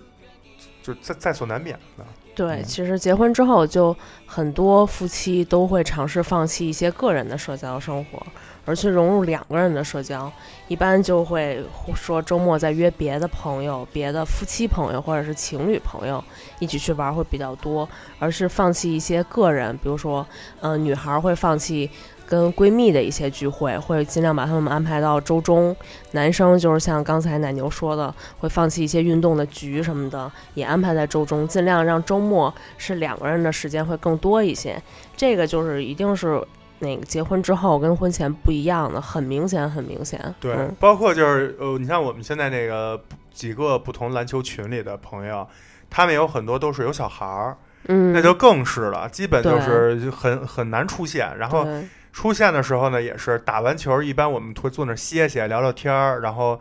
[0.82, 2.06] 就在在所难免的。
[2.34, 8.26] 对，嗯其实结婚之后，就很多夫妻都会尝试放弃一些个人的社交生活，
[8.66, 10.32] 而去融入两个人的社交。
[10.68, 11.64] 一般就会
[11.94, 16.22] 说周末再约别的朋友、别的夫妻朋友或者是情侣朋友
[16.60, 17.88] 一起去玩会比较多，
[18.20, 20.26] 而是放弃一些个人，比如说，
[20.62, 21.90] 嗯、女孩会放弃。
[22.28, 25.76] 跟闺蜜的一些聚会，会尽量把他们安排到周中。
[26.12, 34.82] 男生就是像刚才奶牛说的，会放弃一些运动的局什么的，也安排在周中，尽量让周末是两个人的时间会更多一些。
[35.16, 36.42] 这个就是一定是
[36.80, 40.20] 那个结婚之后跟婚前不一样的，很明显，很明显。
[40.40, 43.02] 对，嗯包括就是呃，你像我们现在那个
[43.32, 45.48] 几个不同篮球群里的朋友，
[45.90, 47.58] 他们有很多都是有小孩儿，
[47.88, 51.38] 嗯，那就更是了，基本就是很很难出现。
[51.38, 51.84] 然后对
[52.16, 56.58] 出现的时候呢，也是打完球，一般我们会坐那儿歇歇，聊聊天儿，然后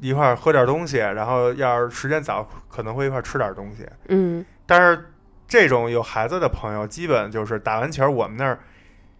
[0.00, 3.86] 一块儿喝点东西，然后要是时间早，可能会一块儿吃点东西。
[4.08, 5.12] 嗯，但是
[5.46, 8.58] 这种有孩子的朋友，基本就是打完球，我们那儿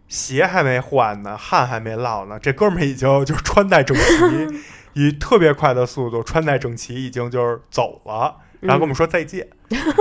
[0.09, 4.61] 鞋还没换呢，汗还没落呢，这哥们儿已经就是穿戴整齐，
[4.95, 9.49] 以特别快的速度穿戴整齐，已经就是走了，然后跟我们说再见，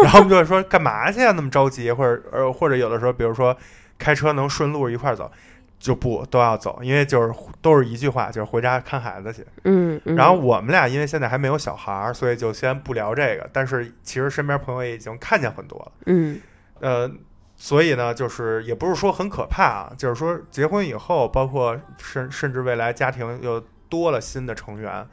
[0.02, 3.56] 然后我们就会说干嘛去啊，那么着急，或者呃或者有的时候，比如说
[4.00, 5.32] 开车能顺路一块儿走。
[5.80, 9.46] 就不都要走，因为就是都是一句话，就是回家看孩子去。
[9.64, 13.50] 嗯，嗯然后我们俩因为现在还没有小孩儿，所以就先不聊这个。
[13.54, 15.92] 但是其实身边朋友也已经看见很多了。
[16.06, 16.40] 嗯
[16.82, 17.10] 呃，
[17.56, 25.06] 所以呢，就是也不是说很可怕啊，就是说结婚以后，包括甚甚至未来家庭又多了新的成员，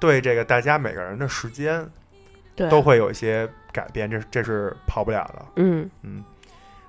[0.00, 1.88] 对这个大家每个人的时间
[2.70, 5.46] 都会有一些改变，这这是跑不了的。
[5.56, 6.24] 嗯嗯，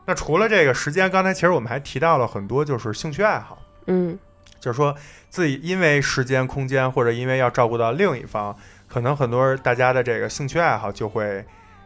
[0.06, 4.18] 那除了这个时间，刚才其实我们还提到了很多，就是兴趣爱好，嗯
[4.60, 4.95] 就是说
[5.30, 8.56] 自己因为时间、空间，或者因为要照顾到另一方，
[8.88, 11.45] 可能很多大家的这个兴趣爱好就会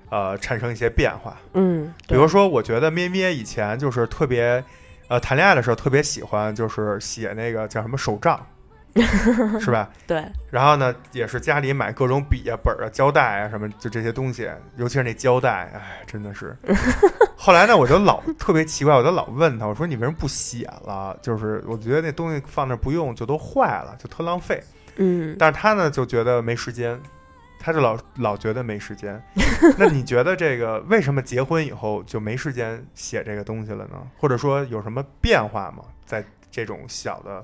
[0.09, 1.35] 呃产生一些变化。
[1.53, 4.63] 嗯，比如说，我觉得咩咩以前就是特别，
[5.09, 8.47] 呃，谈恋爱的时候特别喜欢，就是写那个叫什么手账，
[9.59, 9.89] 是吧？
[10.07, 16.55] 对，然后呢，也是家里买各种笔啊、本儿啊、胶带啊什么，就这些东西，尤其是那胶带，哎，真的是。
[17.49, 21.17] 后来呢，我就老特别奇怪，我就老问他，我说你为什么不写了？
[21.19, 24.63] 就是我觉得那东西放那儿不用就都坏了，就特浪费。
[24.97, 27.01] 嗯但是他呢就觉得没时间，
[27.59, 29.19] 他就老老觉得没时间。
[29.79, 33.97] 那你觉得这个为什么结婚以后就没时间写这个东西了呢？
[34.19, 35.83] 或者说有什么变化吗？
[36.05, 37.43] 在这种小的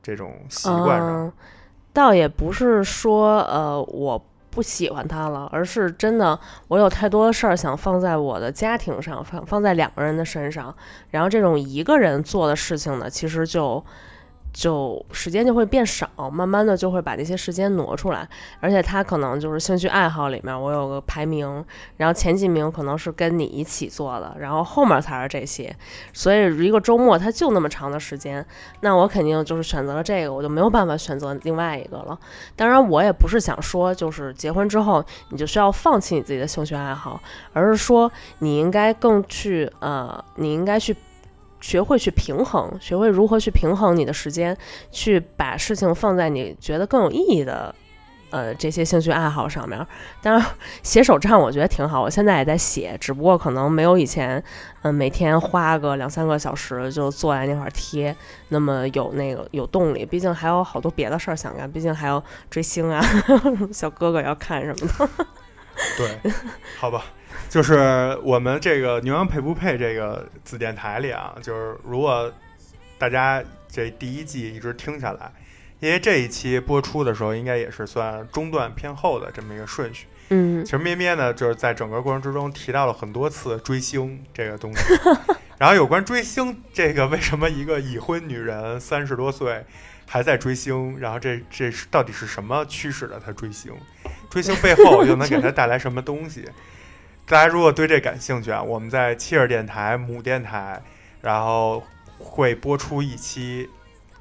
[0.00, 1.26] 这种习惯上？
[1.26, 1.32] 嗯
[1.92, 4.24] 倒也不是说呃我
[4.58, 6.36] 不喜欢他了，而是真的
[6.66, 10.74] 我有太多的事儿想放在我的家庭上，放放在两个人的身上，
[11.12, 13.84] 然后这种一个人做的事情呢，其实就。
[14.52, 18.28] 就时间就会变少，慢慢的就会把这些时间挪出来，
[18.60, 21.64] 而且他可能就是兴趣爱好里面我有个排名，
[21.96, 25.74] 然后前几名可能是跟你一起做的，然后后面才是这些，
[26.12, 28.44] 所以一个周末他就那么长的时间，
[28.80, 32.18] 那我肯定就是选择了这个，我就没有办法选择另外一个了。
[32.56, 37.20] 当然，我也不是想说，就是结婚之后你就需要放弃你自己的兴趣爱好，
[37.52, 40.96] 而是说你应该更去呃，你应该去。
[41.60, 44.56] 学会去平衡，学会如何去平衡你的时间，
[44.90, 47.74] 去把事情放在你觉得更有意义的，
[48.30, 49.86] 呃，这些兴趣爱好上面。
[50.22, 50.46] 当然，
[50.82, 54.42] 写手账我觉得挺好，我现在也在写，只不过可能没有以前，
[54.82, 58.14] 嗯、每天花个两三个小时就坐在那块儿贴，
[58.48, 60.04] 那么有那个有动力。
[60.04, 63.02] 毕竟还有好多别的事儿想干，毕竟还要追星啊，
[63.72, 65.26] 小哥哥要看什么的。
[65.96, 66.32] 对，
[66.78, 67.04] 好吧，
[67.48, 72.32] 就是我们这个牛羊配不配这个子电台里啊，就是如果
[72.98, 75.32] 大家这第一季一直听下来，
[75.80, 80.06] 因为这一期播出的时候，应该也是算中段偏后的这么一个顺序。
[80.30, 84.82] 嗯其实咩咩呢，就是在整个过程之中提到了很多次追星这个东西。
[85.56, 89.64] 然后有关追星这个，为什么一个已婚女人三十多岁
[90.06, 90.98] 还在追星？
[91.00, 93.72] 然后这这是到底是什么驱使了她追星？
[94.30, 96.44] 追星背后又能给她带来什么东西？
[97.28, 100.80] 大家如果对这感兴趣啊，我们在切尔电台母电台，
[101.20, 101.82] 然后
[102.18, 103.68] 会播出一期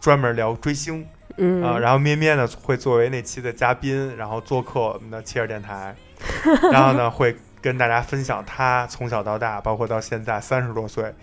[0.01, 1.05] 专门聊追星。
[1.39, 5.95] 嗯啊、然后咩咩呢会作为那期的嘉宾，然后做客我们的切尔电台，
[6.71, 11.13] 然后呢会跟大家分享他从小到大，包括到现在三十多岁，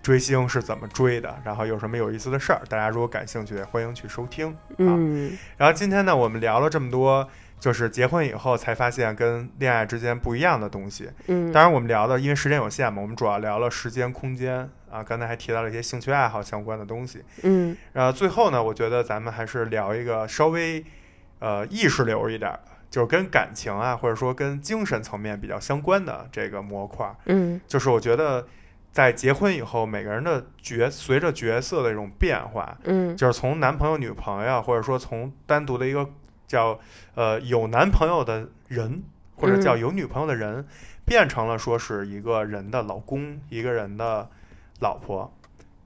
[0.00, 4.56] 追星是怎么追的，然后有什么有意思的事儿，大家如果感兴趣，欢迎去收听。
[4.78, 7.28] 嗯然后今天呢，我们聊了这么多
[7.64, 11.08] 就是结婚以后才发现跟恋爱之间不一样的东西。
[11.28, 15.02] 嗯，当然，我们聊的因为时间有限嘛，我们主要聊了时间、空间啊。
[15.02, 17.24] 刚才还提到了一些兴趣爱好相关的东西。
[17.42, 20.84] 嗯然后最后呢，我觉得咱们还是聊一个稍微
[21.38, 22.60] 呃意识流一点儿，
[22.90, 27.16] 就是跟感情啊，或者说跟精神层面比较相关的这个模块儿。
[27.24, 28.46] 嗯就是我觉得
[28.92, 36.06] 在结婚以后，每个人的角随着角色的一种变化，嗯就是从男朋友、女朋友，或者说从单独的一个
[36.46, 36.78] 叫
[37.14, 39.02] 呃有男朋友的人，
[39.36, 40.66] 或者叫嗯有女朋友的人，
[41.04, 44.28] 变成了说是一个人的老公，一个人的
[44.80, 45.32] 老婆。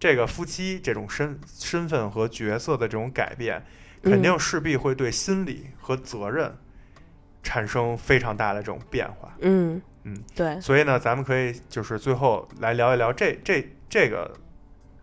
[0.00, 3.64] 这个夫妻这种身身份和角色的这种改变，
[4.00, 6.54] 肯定势必会对心理和责任
[7.42, 9.34] 产生非常大的这种变化。
[9.40, 14.32] 嗯嗯，对，所以呢，咱们可以就是最后来聊一聊这这这个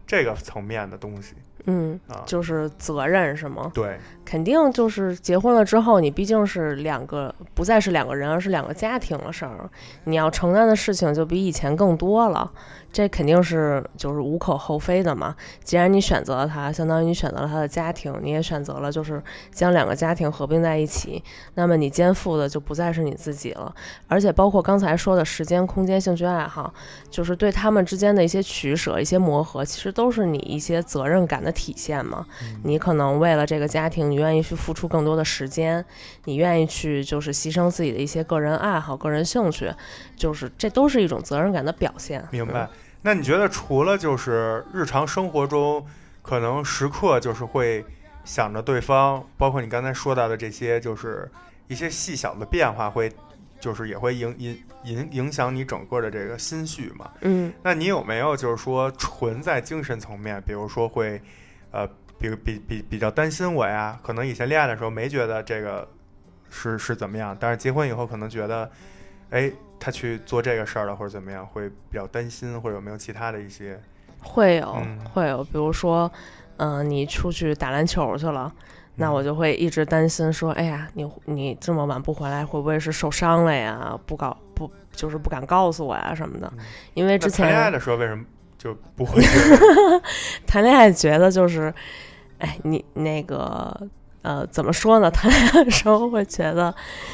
[0.08, 1.36] 这个层面的东西
[1.66, 2.24] 嗯，啊。
[2.26, 3.70] 就是责任是吗？
[3.74, 9.70] 对，肯定就是结婚了之后，你毕竟是两个，不再是两个人，而是两个家庭的事儿，
[10.06, 12.52] 你要承担的事情就比以前更多了，
[12.92, 15.36] 这肯定是就是无可厚非的嘛。
[15.64, 19.22] 既然你选择了他，相当于你选择了他的家庭，你也选择了就是
[19.52, 21.24] 将两个家庭合并在一起，
[21.54, 23.74] 那么你肩负的就不再是你自己了，
[24.08, 26.74] 而且包括刚才说的时间、空间、兴趣爱好，
[27.12, 32.26] 就是对他们之间的一些取舍、一些磨合，其实都是你一些责任感的体现嘛。
[32.42, 35.84] 嗯你可能为了这个家庭，你愿意去付出更多的时间，
[36.24, 39.70] 你愿意去就是牺牲自己的一些个人爱好、个人兴趣，
[40.16, 42.26] 就是这都是一种责任感的表现。
[42.32, 42.70] 明白。
[43.02, 45.86] 那你觉得除了就是日常生活中，
[46.22, 47.84] 可能时刻就是会
[48.24, 51.30] 想着对方，包括你刚才说到的这些，就是
[51.68, 53.12] 一些细小的变化，会
[53.60, 57.12] 就是也会影影影影响你整个的这个心绪嘛？
[57.22, 61.22] 嗯那你有没有就是说纯在精神层面，比如说会，
[61.72, 61.88] 呃，
[62.18, 64.00] 比如比比比较担心我呀？
[64.04, 65.88] 可能以前恋爱的时候没觉得这个
[66.50, 68.70] 是是怎么样，但是结婚以后可能觉得，
[69.30, 73.80] 哎，他去做这个事儿了或者怎么样，会比较担心，或者有没有其他的一些？
[74.22, 76.12] 会有、嗯会有，比如说，
[76.58, 78.52] 嗯、你出去打篮球去了。
[78.98, 84.00] 那嗯我就会一直担心说，哎呀，你你这么晚不回来，会不会是受伤了呀？
[84.06, 86.64] 不告不就是不敢告诉我呀什么的嗯，
[86.94, 88.24] 因为之前谈恋爱的时候为什么
[88.66, 89.22] 就不会？
[90.48, 91.72] 谈恋爱觉得就是，
[92.40, 93.72] 哎，你那个
[94.24, 95.10] 呃，怎么说呢？
[95.14, 96.74] 谈恋爱的时候会觉得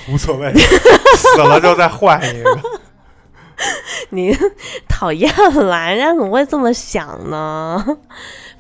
[0.10, 0.50] 无所谓，
[1.18, 2.60] 死了就再换一个。
[4.12, 4.34] 你
[4.88, 7.86] 讨厌了，人家怎么会这么想呢？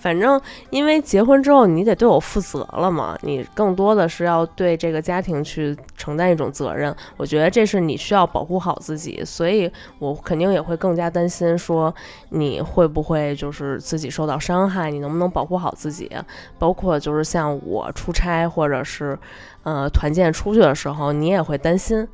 [0.01, 0.41] 反正
[0.71, 6.93] 因为结婚之后你得对我负责了嘛，你更多的是要对这个家庭去承担一种责任。
[7.17, 11.93] 我觉得这是你需要保护好自己，所以我肯定也会更加担心说
[12.29, 16.09] 你会不会就是自己受到伤害，你能不能保护好自己？
[16.57, 19.17] 包括就是像我出差或者是
[19.61, 22.07] 呃团建出去的时候，你也会担心。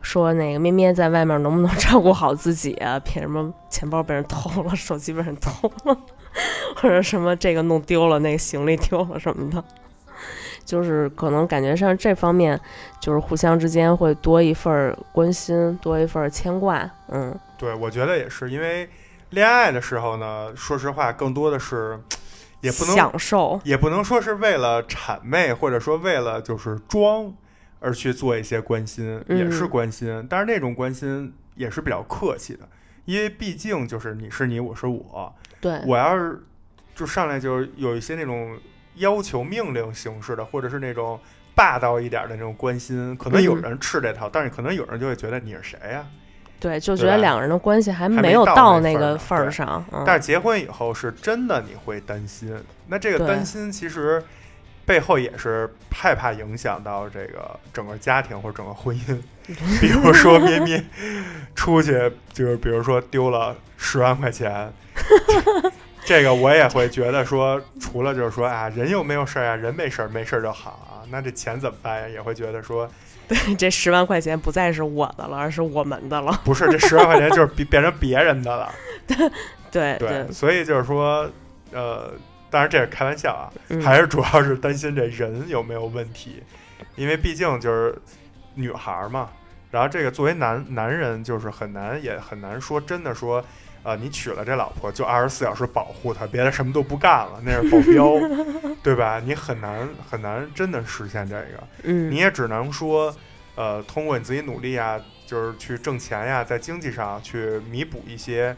[0.00, 3.00] 说那个咩咩在外面能不能 照顾好自己啊？
[3.00, 5.98] 别什么钱包被人偷了，手机被人偷了，
[6.76, 9.62] 或者什么这个弄丢了，那个行李丢了什么的，
[10.64, 12.58] 就是可能感觉上这方面
[13.00, 16.88] 就是互相之间会多一份儿关心，多一份儿牵挂。
[17.08, 18.88] 嗯对，我觉得也是，因为
[19.30, 21.98] 恋爱的时候呢，说实话，更多的是
[22.60, 23.60] 也不能享受。
[23.64, 27.32] 也不能说是为了谄媚，或者说为了就是装
[27.80, 32.68] 而去做一些关心，也是嗯关心，但是那种关心也是比较客气的，
[33.08, 36.38] 因为毕竟就是你是你，我是我，对，我要是
[36.94, 38.54] 就上来就有一些那种
[38.96, 41.18] 要求命令形式的，或者是那种
[41.54, 43.62] 霸道一点的那种关心，可能有嗯。
[43.62, 46.04] 人吃这套，但是可能有人就会觉得你是谁呀、
[46.60, 49.82] 对，就觉得两个人的关系还没没有到到那个份儿上。
[49.90, 50.04] 嗯。
[50.06, 52.54] 但是结婚以后是真的你会担心，
[52.88, 54.22] 那这个担心其实
[54.88, 59.20] 背后也是害怕影响到这个整个家庭或者整个婚姻。
[59.80, 60.82] 比如说咩咩
[61.54, 61.92] 出去，
[62.32, 64.72] 就是比如说丢了十万块钱，
[66.04, 72.08] 这个我也会觉得说，除了就是说啊，人又没有事儿啊，人没事儿没事儿就好啊，那这钱怎么办呀？
[72.08, 72.90] 也会觉得说，
[73.26, 76.40] 对这十万块钱不再是我的了，而是我们的了。
[76.44, 78.74] 不是这十万块钱就是变变成别人的了。
[79.70, 81.30] 对对，所以就是说，
[81.72, 82.12] 呃，
[82.50, 86.42] 当然这是开玩笑啊，嗯还是主要是担心这人有没有问题，
[86.96, 87.96] 因为毕竟就是
[88.54, 89.28] 女孩儿嘛。
[89.70, 93.44] 然后这个作为男男人，就是很难也很难说真的说，
[93.82, 98.14] 呃，你娶了这老婆就二十四小时保护她，别的什么都不干了，那是保镖，
[98.82, 99.20] 对吧？
[99.20, 103.14] 你很难很难真的实现这个，嗯，你也只能说，
[103.56, 108.56] 呃，通过你自己努力啊，就是去挣钱呀，在经济上去弥补一些。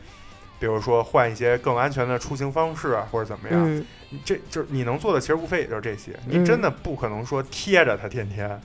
[0.60, 3.84] 比如说换一些更安全的出行方式啊，或者怎么样，嗯
[4.24, 6.12] 这就是你能做的，其实无非也就是这些。
[6.26, 8.60] 嗯你真的不可能说贴着他天天，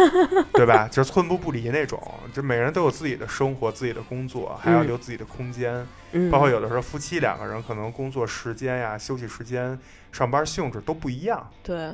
[0.54, 0.86] 对吧？
[0.88, 2.00] 就是寸步不离那种。
[2.32, 5.86] 就每个人都有自己的生活、自己的工作，还要嗯留自己的空间。
[6.12, 9.78] 嗯，包括有的时候夫妻两个人可能工作时间呀、休息时间、
[10.12, 11.92] 上班性质都不一样，对，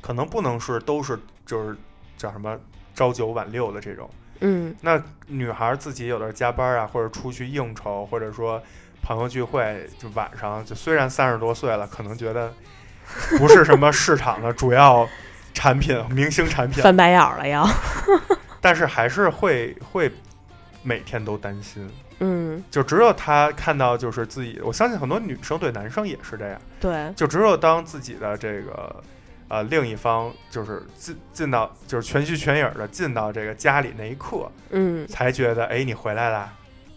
[0.00, 1.76] 可能不能是都是就是
[2.16, 2.58] 叫什么
[2.94, 4.08] 朝九晚六的这种。
[4.44, 8.60] 嗯那女孩儿自己有的是加班啊，或者出去应酬，或者说
[9.02, 12.52] 朋友聚会，就晚上就虽然三十多岁了，可能觉得
[13.38, 15.06] 不是什么市场的主要
[15.52, 17.68] 产品、明星产品，翻白眼儿了要，
[18.60, 20.10] 但是还是会会
[20.82, 21.90] 每天都担心。
[22.24, 26.60] 嗯就只有他看到，就是自己，我相信很多女生对男生也是这样。
[26.78, 29.02] 对，就只有当自己的这个
[29.48, 36.52] 呃另一方就是进进到就是全虚全影的进到这个家里那一刻，嗯才觉得哎你回来啦，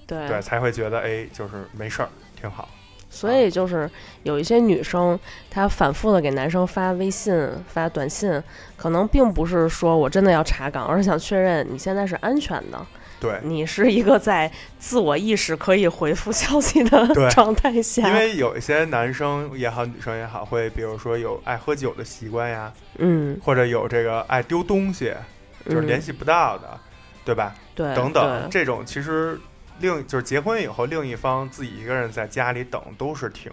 [0.08, 2.68] 对对，才会觉得哎就是没事儿，挺好。
[3.10, 3.90] 所以就是
[4.24, 5.18] 有一些女生，
[5.50, 8.44] 她反复的给男生发微信、发短信，
[8.76, 12.86] 可能并不是说我真的要查岗，而是想确认你现在是安全的，
[13.22, 18.06] 对，你是一个在自我意识可以回复消息的 状态下。
[18.06, 25.14] 因为有一些男生也好，女生也好，会比如说有爱喝酒的习惯呀，嗯，或者有这个爱丢东西，
[25.66, 26.78] 就是联系不到的，
[27.24, 27.56] 对吧？
[27.74, 29.40] 对等等，这种其实
[29.80, 33.52] 另就是结婚以后，另一方自己一个人在家里等，都是挺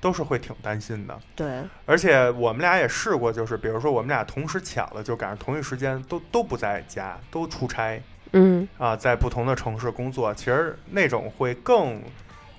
[0.00, 1.18] 都是会挺担心的。
[1.36, 12.02] 对，而且我们俩也试过，就是比如说我们俩同时巧了，就赶上同一时间都都不在家，都出差嗯啊，在不同的城市工作，其实那种会更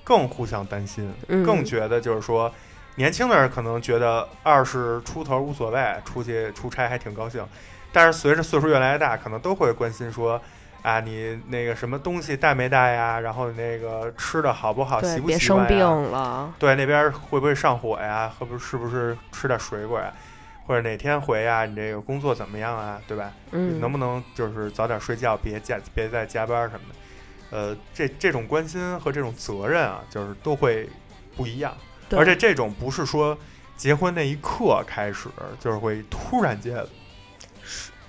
[0.03, 2.53] 更互相担心，嗯更觉得就是说，
[2.95, 7.43] 年轻的人可能觉得二十出头无所谓，出去出差还挺高兴，
[7.91, 10.39] 但是随着岁数越来越大，可能都会关心说。
[10.83, 13.19] 啊，你那个什么东西带没带呀？
[13.19, 15.67] 然后那个吃的好不好，习，不别生习惯呀？
[15.69, 16.53] 病了。
[16.59, 18.31] 对，那边会不会上火呀？
[18.37, 20.13] 会不是不是吃点水果呀？
[20.67, 21.65] 或者哪天回呀？
[21.65, 23.01] 你这个工作怎么样啊？
[23.07, 23.31] 对吧？
[23.51, 26.95] 嗯，能不能就是早点睡觉，别加别再加班什么的？
[27.57, 30.89] 呃，这这种关心和这种责任啊，就是都会
[31.37, 31.73] 不一样。
[32.11, 33.37] 而且这种不是说
[33.77, 35.29] 结婚那一刻开始，
[35.59, 36.85] 就是会突然间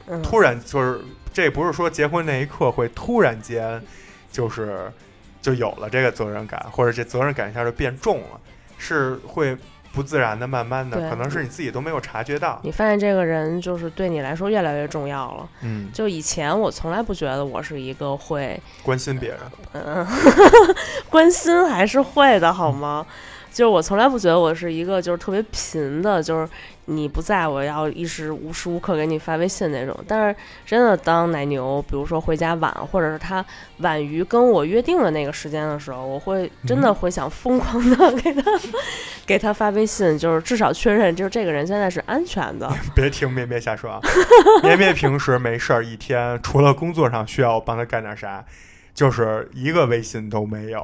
[0.07, 1.01] 嗯突然就是
[1.35, 3.83] 这不是说结婚那一刻会突然间
[4.33, 4.91] 就是
[5.43, 8.41] 就有了这个责任感，或者这责任感一下就变重了，
[8.79, 9.55] 是会
[9.93, 12.61] 不自然的、慢慢的，可能是你自己都没有察觉到。
[12.63, 15.49] 你发现这个人就是对你来说越来越重要了。
[15.63, 19.39] 嗯，就以前我从来不觉得我是一个会，关心别人，
[19.73, 20.07] 嗯，
[21.11, 23.05] 关心还是会的，好吗？
[23.55, 26.49] 就是我从来不觉得我是一个就是特别贫的，就是
[26.87, 29.97] 你不在我要一时无时无刻给你发微信那种。
[30.09, 30.37] 但是
[30.67, 33.45] 真的当奶牛，比如说回家晚，或者是他
[33.79, 38.43] 晚于跟我约定的那个时间的时候，我会真的嗯会想疯狂的 给他
[39.25, 42.69] 给他发微信，就是至少确认就是这个人现在是安全的。
[42.93, 44.01] 别听咩咩瞎说啊！
[44.65, 48.45] 咩咩平时没事儿一天，除了工作上需要我帮他干点啥，
[48.95, 50.81] 就是一个微信都没有。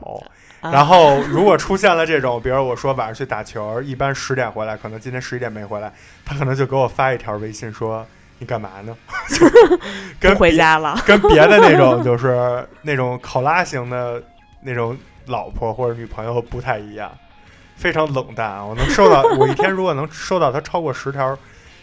[0.61, 5.91] 啊然后如果出现了这种，比如我说晚上去打球，一般十点回来，可能今天十一点没回来，
[6.23, 8.07] 他可能就给我发一条微信说
[8.39, 8.95] ：“你干嘛呢？”
[9.33, 9.47] 就
[10.21, 14.23] 跟回家了，跟别的那种就是那种考拉型的
[14.61, 14.95] 那种
[15.29, 17.11] 老婆或者女朋友不太一样，
[17.77, 18.63] 非常冷淡啊。
[18.63, 21.39] 我能收到，我一天如果能收到他超过十条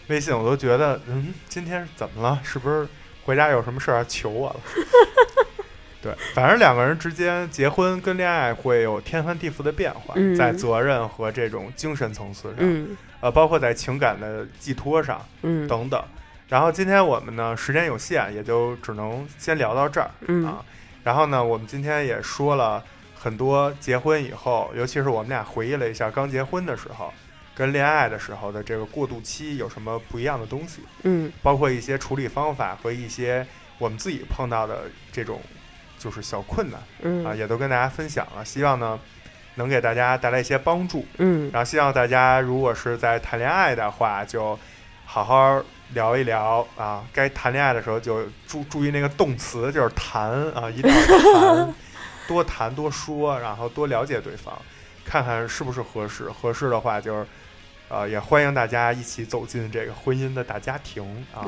[0.06, 2.38] 微信，我都觉得，嗯，今天怎么了？
[2.44, 2.86] 是不是
[3.24, 4.60] 回家有什么事儿要求我了？
[6.08, 15.20] 对，反正两个人之间结婚跟恋爱会有天翻地覆的变化，嗯在责任和这种精神层次上，嗯呃，包括在情感的寄托上。
[15.42, 16.02] 嗯等等。
[16.48, 20.64] 然后今天我们呢时间有限，也就只能先聊到这儿嗯啊。
[21.04, 22.82] 然后呢，我们今天也说了
[23.14, 27.12] 很多结婚以后，尤其是我们俩回忆了一下刚结婚的时候，
[27.54, 33.46] 跟恋爱的时候的这个过渡期有什么不一样的东西，嗯包括一些处理方法和一些
[33.78, 35.40] 我们自己碰到的这种
[35.98, 38.44] 就是小困难嗯啊，也都跟大家分享了。
[38.44, 38.98] 希望呢
[39.56, 41.04] 能给大家带来一些帮助。
[41.18, 44.58] 嗯然后希望大家如果是在谈恋爱的话，就
[45.04, 45.62] 好好
[45.94, 47.04] 聊一聊啊。
[47.12, 51.74] 该谈恋爱的时候就注注意那个动词，就是谈啊，一定要谈，
[52.28, 54.56] 多谈多说，然后多了解对方，
[55.04, 56.30] 看看是不是合适。
[56.30, 57.26] 合适的话，就是
[57.88, 61.02] 呃，也欢迎大家一起走进这个婚姻的大家庭
[61.34, 61.42] 啊。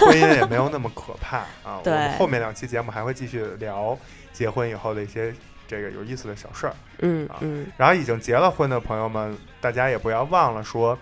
[0.00, 1.80] 婚姻也没有那么可怕啊。
[1.84, 3.96] 我们后面两期节目还会继续聊
[4.32, 5.34] 结婚以后的一些
[5.68, 6.70] 这个有意思的小事儿。
[6.70, 10.98] 啊嗯嗯然后已经结了婚的朋友们，大家也不要忘了说，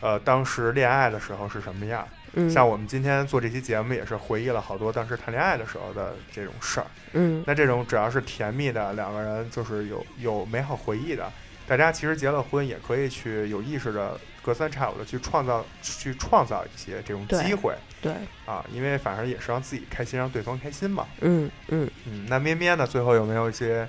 [0.00, 6.86] 呃，当时恋爱的时候是什么样，嗯像我们今天做这期节目，也是回忆了好多当时谈恋爱的时候的这种事儿。
[7.12, 11.32] 嗯那这种只要是甜蜜的，两个人就是有有美好回忆的，
[11.66, 18.12] 大家其实结了婚也可以去有意识的隔三差五的去创造去创造一些这种机会对，
[18.44, 21.06] 啊，因为反正也是让自己开心，让对方开心嘛。
[21.20, 22.86] 嗯嗯嗯，那咩咩呢？
[22.86, 23.88] 最后有没有一些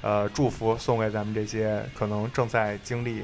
[0.00, 3.22] 呃祝福送给咱们这些可能正在经历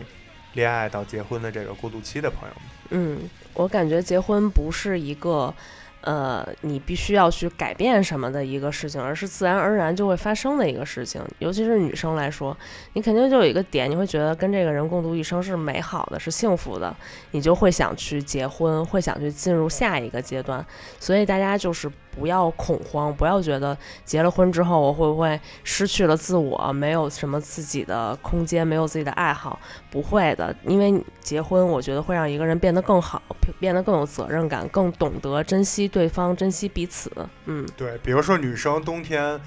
[0.52, 2.64] 恋爱到结婚的这个过渡期的朋友们？
[2.90, 5.54] 嗯，我感觉结婚不是一个。
[6.02, 11.20] 呃，你必须要去改变什么的一个事情，而是自然而然就会发生的一个事情。
[11.38, 12.56] 尤其是女生来说，
[12.92, 16.94] 你肯定就有一个点，你会觉得跟这个人共度一生是美好的，是幸福的，
[17.32, 20.64] 你就会想去结婚，会想去进入下一个阶段。
[21.00, 29.58] 所以大家就是不要恐慌，不要觉得结了婚之后我会不会失去了自我，没有什么自己的空间，没有自己的爱好。
[29.90, 33.22] 不会的，因为结婚，我觉得会让一个人变得更好，
[33.60, 37.10] 变得更有责任感，更懂得珍惜对方，珍惜彼此。
[37.46, 39.40] 嗯，对，比如说女生冬天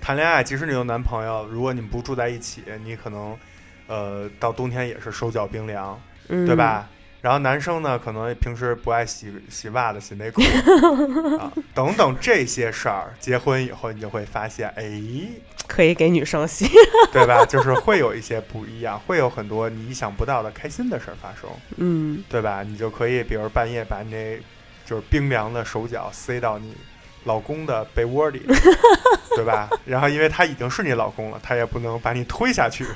[0.00, 3.36] 谈恋爱，即使你有男朋友，如果你们不住在一起，你可能
[3.86, 6.54] 呃到冬天也是手脚冰凉，嗯对？
[6.54, 6.88] 吧？
[7.20, 10.40] 然后男生呢，可能平时不爱洗洗袜子、洗内裤
[11.38, 14.84] 啊，等等这些事儿，结婚以后你就会发现，哎，
[15.66, 16.68] 可以给女生洗。
[17.12, 17.44] 对吧？
[17.46, 22.62] 就是会有一些不一样，会有很多你意想不到的开心的事儿发生，嗯对吧？
[22.62, 24.38] 你就可以，比如半夜把你那
[24.86, 26.76] 就是冰凉的手脚塞到你
[27.24, 28.42] 老公的被窝里，
[29.34, 29.68] 对吧？
[29.84, 32.86] 然后因为他已经是你老公了，他也不能把你推下去，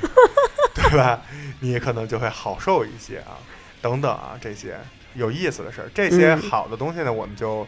[0.75, 1.20] 对吧？
[1.61, 3.37] 你可能就会好受一些啊，
[3.83, 4.76] 等等啊，这些
[5.14, 7.66] 有意思的事儿，这些嗯好的东西呢，我们就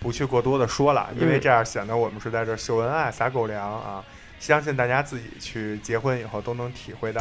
[0.00, 4.04] 不去过多的说了，因为嗯这样显得我们是在这儿秀恩爱、撒狗粮啊。
[4.40, 7.20] 相信大家自己去结婚以后都能体会到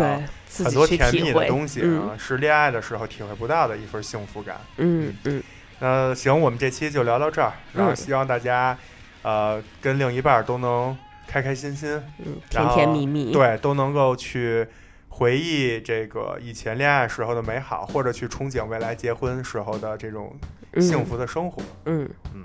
[0.57, 1.45] 很多甜蜜的。
[1.45, 4.59] 东西啊，是恋爱的时候体会不到的一份幸福感。
[4.77, 5.43] 嗯嗯
[5.77, 8.75] 那行，我们这期就聊到这儿，然后嗯希望大家，
[9.21, 13.31] 呃，跟另一半儿都能开开心心，嗯，甜甜蜜蜜。
[13.31, 14.67] 对，都能够去
[15.13, 20.33] 回忆这个以前恋爱时候的美好，或者去憧憬未来结婚时候的这种
[20.73, 21.61] 嗯幸福的生活。
[21.85, 22.43] 嗯嗯，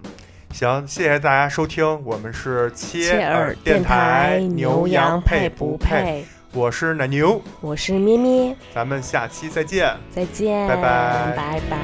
[0.52, 6.02] 行，谢谢大家收听，我们是切切耳电台牛羊配不配？
[6.02, 6.24] 配？
[6.52, 9.96] 我是奶牛，我是咩咩，咱们下期再见。
[10.10, 11.78] 再见，拜拜拜拜。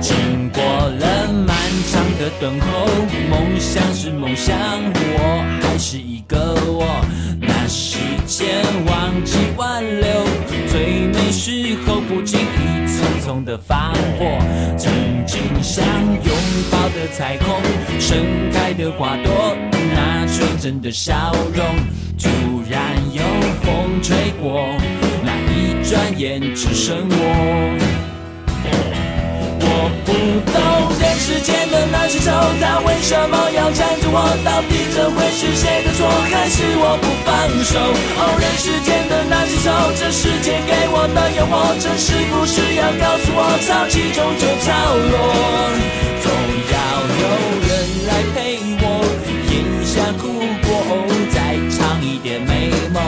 [0.00, 1.56] 经过了漫
[1.90, 2.86] 长的等候，
[3.28, 6.86] 梦想是梦想，我还是一个我。
[7.40, 10.06] 那时间忘记挽留，
[10.68, 14.38] 最美时候不经意匆匆的放火。
[14.78, 14.92] 曾
[15.26, 16.32] 经想拥
[16.70, 17.60] 抱的彩虹，
[17.98, 18.16] 盛
[18.52, 19.56] 开的花朵，
[19.92, 21.66] 那纯真的笑容，
[22.16, 22.28] 突
[22.70, 23.20] 然有
[23.62, 24.64] 风吹过，
[25.24, 28.11] 那一转眼只剩我。
[29.82, 30.62] 我不懂
[31.02, 32.30] 人世间的那些愁，
[32.62, 34.30] 他为什么要缠着我？
[34.46, 37.34] 到底这会是谁的错，还是我不放
[37.66, 37.74] 手？
[37.82, 44.70] 哦，人世间的那些愁，这世界给我的诱惑，这是不是要告诉我，潮起终究潮
[45.10, 45.18] 落？
[46.22, 46.30] 总
[46.70, 46.78] 要
[47.18, 47.26] 有
[47.66, 49.02] 人来陪我，
[49.50, 50.30] 咽下苦
[50.62, 50.70] 果，
[51.34, 53.02] 再尝一点美梦，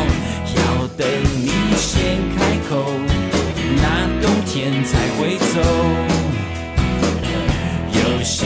[0.58, 1.06] 要等
[1.38, 2.82] 你先开口，
[3.78, 6.13] 那冬天才会走。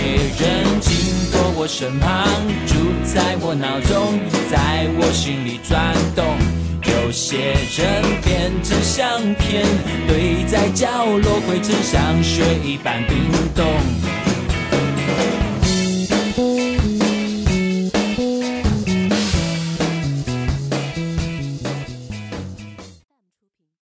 [0.08, 0.90] 有些人经
[1.30, 2.26] 过我身旁，
[2.66, 4.18] 住在我脑中，
[4.50, 6.24] 在我心里转动。
[6.80, 9.66] 有些人变成相片，
[10.06, 13.18] 堆在角落，灰尘像雪一般冰
[13.54, 13.66] 冻。